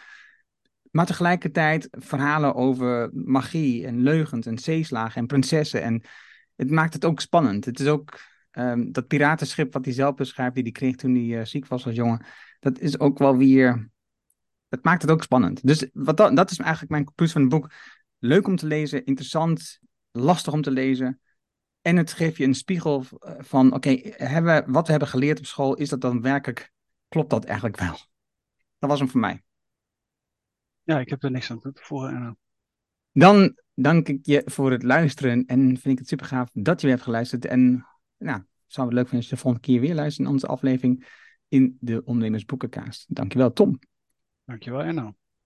Maar 0.91 1.07
tegelijkertijd 1.07 1.89
verhalen 1.91 2.55
over 2.55 3.11
magie 3.13 3.87
en 3.87 4.03
leugens 4.03 4.47
en 4.47 4.59
zeeslagen 4.59 5.21
en 5.21 5.27
prinsessen 5.27 5.83
en 5.83 6.03
het 6.57 6.71
maakt 6.71 6.95
het 6.95 7.05
ook 7.05 7.21
spannend. 7.21 7.65
Het 7.65 7.81
is 7.81 7.87
ook 7.87 8.21
um, 8.53 8.93
dat 8.93 9.07
piratenschip 9.07 9.73
wat 9.73 9.85
hij 9.85 9.95
zelf 9.95 10.15
beschrijft, 10.15 10.55
die 10.55 10.63
hij 10.63 10.73
kreeg 10.73 10.97
toen 10.97 11.15
hij 11.15 11.23
uh, 11.23 11.45
ziek 11.45 11.67
was 11.67 11.87
als 11.87 11.95
jongen. 11.95 12.25
Dat 12.61 12.79
is 12.79 12.99
ook 12.99 13.19
wel 13.19 13.37
weer. 13.37 13.91
Het 14.69 14.85
maakt 14.85 15.03
het 15.03 15.11
ook 15.11 15.23
spannend. 15.23 15.67
Dus 15.67 15.89
wat 15.93 16.17
dat, 16.17 16.37
dat 16.37 16.51
is 16.51 16.59
eigenlijk 16.59 16.91
mijn 16.91 17.05
conclusie 17.05 17.35
van 17.35 17.43
het 17.43 17.51
boek. 17.51 17.73
Leuk 18.19 18.47
om 18.47 18.57
te 18.57 18.67
lezen, 18.67 19.05
interessant, 19.05 19.79
lastig 20.11 20.53
om 20.53 20.63
te 20.63 20.71
lezen. 20.71 21.21
En 21.83 21.97
het 21.97 22.13
geeft 22.13 22.37
je 22.37 22.45
een 22.45 22.55
spiegel 22.55 23.05
eh, 23.19 23.35
van: 23.39 23.75
oké, 23.75 23.91
okay, 24.17 24.65
wat 24.67 24.85
we 24.85 24.91
hebben 24.91 25.09
geleerd 25.09 25.39
op 25.39 25.47
school, 25.47 25.75
is 25.75 25.89
dat 25.89 26.01
dan 26.01 26.21
werkelijk. 26.21 26.73
Klopt 27.09 27.31
dat 27.31 27.45
eigenlijk 27.45 27.79
wel? 27.79 27.99
Dat 28.79 28.91
was 28.91 28.99
hem 28.99 29.09
voor 29.09 29.21
mij. 29.21 29.43
Ja, 30.83 31.01
ik 31.01 31.09
heb 31.09 31.23
er 31.23 31.31
niks 31.31 31.51
aan 31.51 31.61
toe 31.61 31.73
te 31.73 31.83
voegen. 31.83 32.39
Dan 33.13 33.59
dank 33.75 34.09
ik 34.09 34.19
je 34.23 34.43
voor 34.45 34.71
het 34.71 34.83
luisteren 34.83 35.47
en 35.47 35.59
vind 35.59 35.85
ik 35.85 35.99
het 35.99 36.09
super 36.09 36.27
gaaf 36.27 36.49
dat 36.53 36.81
je 36.81 36.87
weer 36.87 36.97
hebt 36.97 37.07
geluisterd. 37.07 37.45
En 37.45 37.87
nou, 38.19 38.43
zou 38.67 38.87
het 38.87 38.97
leuk 38.97 39.09
vinden 39.09 39.21
als 39.21 39.29
je 39.29 39.35
de 39.35 39.41
volgende 39.41 39.67
keer 39.67 39.81
weer 39.81 39.95
luistert 39.95 40.25
naar 40.25 40.33
onze 40.35 40.47
aflevering 40.47 41.07
in 41.49 41.77
de 41.81 42.05
Ondernemersboekenkaast. 42.05 43.15
Dankjewel 43.15 43.53
Tom. 43.53 43.79
Dankjewel 44.45 44.83
Enno. 44.83 45.15